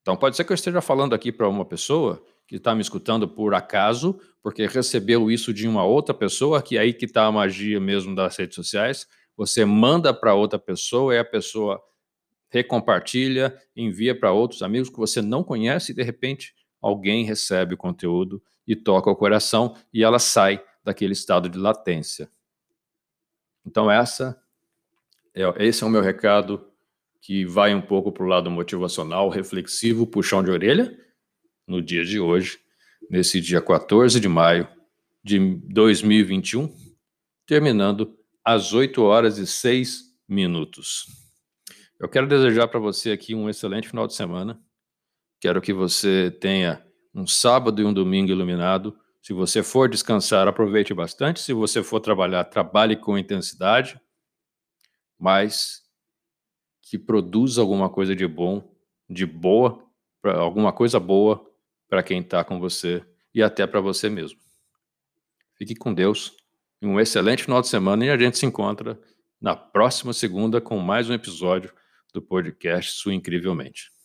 Então 0.00 0.16
pode 0.16 0.36
ser 0.36 0.44
que 0.44 0.52
eu 0.52 0.54
esteja 0.54 0.80
falando 0.80 1.14
aqui 1.14 1.30
para 1.30 1.48
uma 1.48 1.64
pessoa 1.64 2.22
que 2.46 2.56
está 2.56 2.74
me 2.74 2.80
escutando 2.80 3.28
por 3.28 3.54
acaso, 3.54 4.18
porque 4.42 4.66
recebeu 4.66 5.30
isso 5.30 5.52
de 5.52 5.68
uma 5.68 5.84
outra 5.84 6.14
pessoa, 6.14 6.62
que 6.62 6.78
é 6.78 6.80
aí 6.80 6.94
que 6.94 7.04
está 7.04 7.26
a 7.26 7.32
magia 7.32 7.78
mesmo 7.78 8.14
das 8.14 8.36
redes 8.36 8.54
sociais. 8.54 9.06
Você 9.36 9.66
manda 9.66 10.14
para 10.14 10.34
outra 10.34 10.58
pessoa 10.58 11.14
e 11.14 11.18
a 11.18 11.24
pessoa 11.24 11.78
recompartilha, 12.50 13.54
envia 13.76 14.18
para 14.18 14.32
outros 14.32 14.62
amigos 14.62 14.88
que 14.88 14.96
você 14.96 15.20
não 15.20 15.44
conhece 15.44 15.92
e 15.92 15.94
de 15.94 16.02
repente 16.02 16.54
alguém 16.80 17.24
recebe 17.24 17.74
o 17.74 17.78
conteúdo 17.78 18.42
e 18.66 18.76
toca 18.76 19.10
o 19.10 19.16
coração 19.16 19.74
e 19.92 20.04
ela 20.04 20.18
sai 20.18 20.62
daquele 20.84 21.12
estado 21.12 21.48
de 21.48 21.58
latência. 21.58 22.30
Então 23.64 23.90
essa 23.90 24.40
é, 25.34 25.66
esse 25.66 25.84
é 25.84 25.86
o 25.86 25.90
meu 25.90 26.02
recado 26.02 26.66
que 27.20 27.44
vai 27.44 27.74
um 27.74 27.80
pouco 27.80 28.10
para 28.10 28.24
o 28.24 28.26
lado 28.26 28.50
motivacional, 28.50 29.28
reflexivo, 29.28 30.06
puxão 30.06 30.42
de 30.42 30.50
orelha, 30.50 30.96
no 31.66 31.82
dia 31.82 32.04
de 32.04 32.18
hoje, 32.18 32.58
nesse 33.10 33.40
dia 33.40 33.60
14 33.60 34.18
de 34.18 34.28
maio 34.28 34.66
de 35.22 35.38
2021, 35.68 36.74
terminando 37.46 38.16
às 38.44 38.72
8 38.72 39.02
horas 39.02 39.38
e 39.38 39.46
6 39.46 40.14
minutos. 40.26 41.06
Eu 42.00 42.08
quero 42.08 42.26
desejar 42.26 42.68
para 42.68 42.80
você 42.80 43.10
aqui 43.10 43.34
um 43.34 43.48
excelente 43.48 43.88
final 43.88 44.06
de 44.06 44.14
semana. 44.14 44.60
Quero 45.40 45.60
que 45.60 45.72
você 45.72 46.30
tenha 46.40 46.84
um 47.14 47.26
sábado 47.26 47.80
e 47.80 47.84
um 47.84 47.92
domingo 47.92 48.30
iluminado. 48.30 48.98
Se 49.22 49.32
você 49.32 49.62
for 49.62 49.88
descansar, 49.88 50.48
aproveite 50.48 50.92
bastante. 50.92 51.40
Se 51.40 51.52
você 51.52 51.82
for 51.82 52.00
trabalhar, 52.00 52.44
trabalhe 52.44 52.96
com 52.96 53.18
intensidade, 53.18 54.00
mas 55.18 55.82
que 56.82 56.98
produza 56.98 57.60
alguma 57.60 57.88
coisa 57.90 58.16
de 58.16 58.26
bom, 58.26 58.74
de 59.08 59.26
boa, 59.26 59.84
alguma 60.24 60.72
coisa 60.72 60.98
boa 60.98 61.44
para 61.88 62.02
quem 62.02 62.20
está 62.20 62.42
com 62.42 62.58
você 62.58 63.04
e 63.34 63.42
até 63.42 63.66
para 63.66 63.80
você 63.80 64.08
mesmo. 64.08 64.38
Fique 65.56 65.74
com 65.74 65.92
Deus 65.92 66.36
um 66.80 66.98
excelente 67.00 67.42
final 67.42 67.60
de 67.60 67.68
semana 67.68 68.04
e 68.06 68.10
a 68.10 68.16
gente 68.16 68.38
se 68.38 68.46
encontra 68.46 68.98
na 69.40 69.56
próxima 69.56 70.12
segunda 70.12 70.60
com 70.60 70.78
mais 70.78 71.10
um 71.10 71.14
episódio 71.14 71.72
do 72.14 72.22
podcast 72.22 72.92
Sua 72.92 73.14
Incrivelmente. 73.14 73.97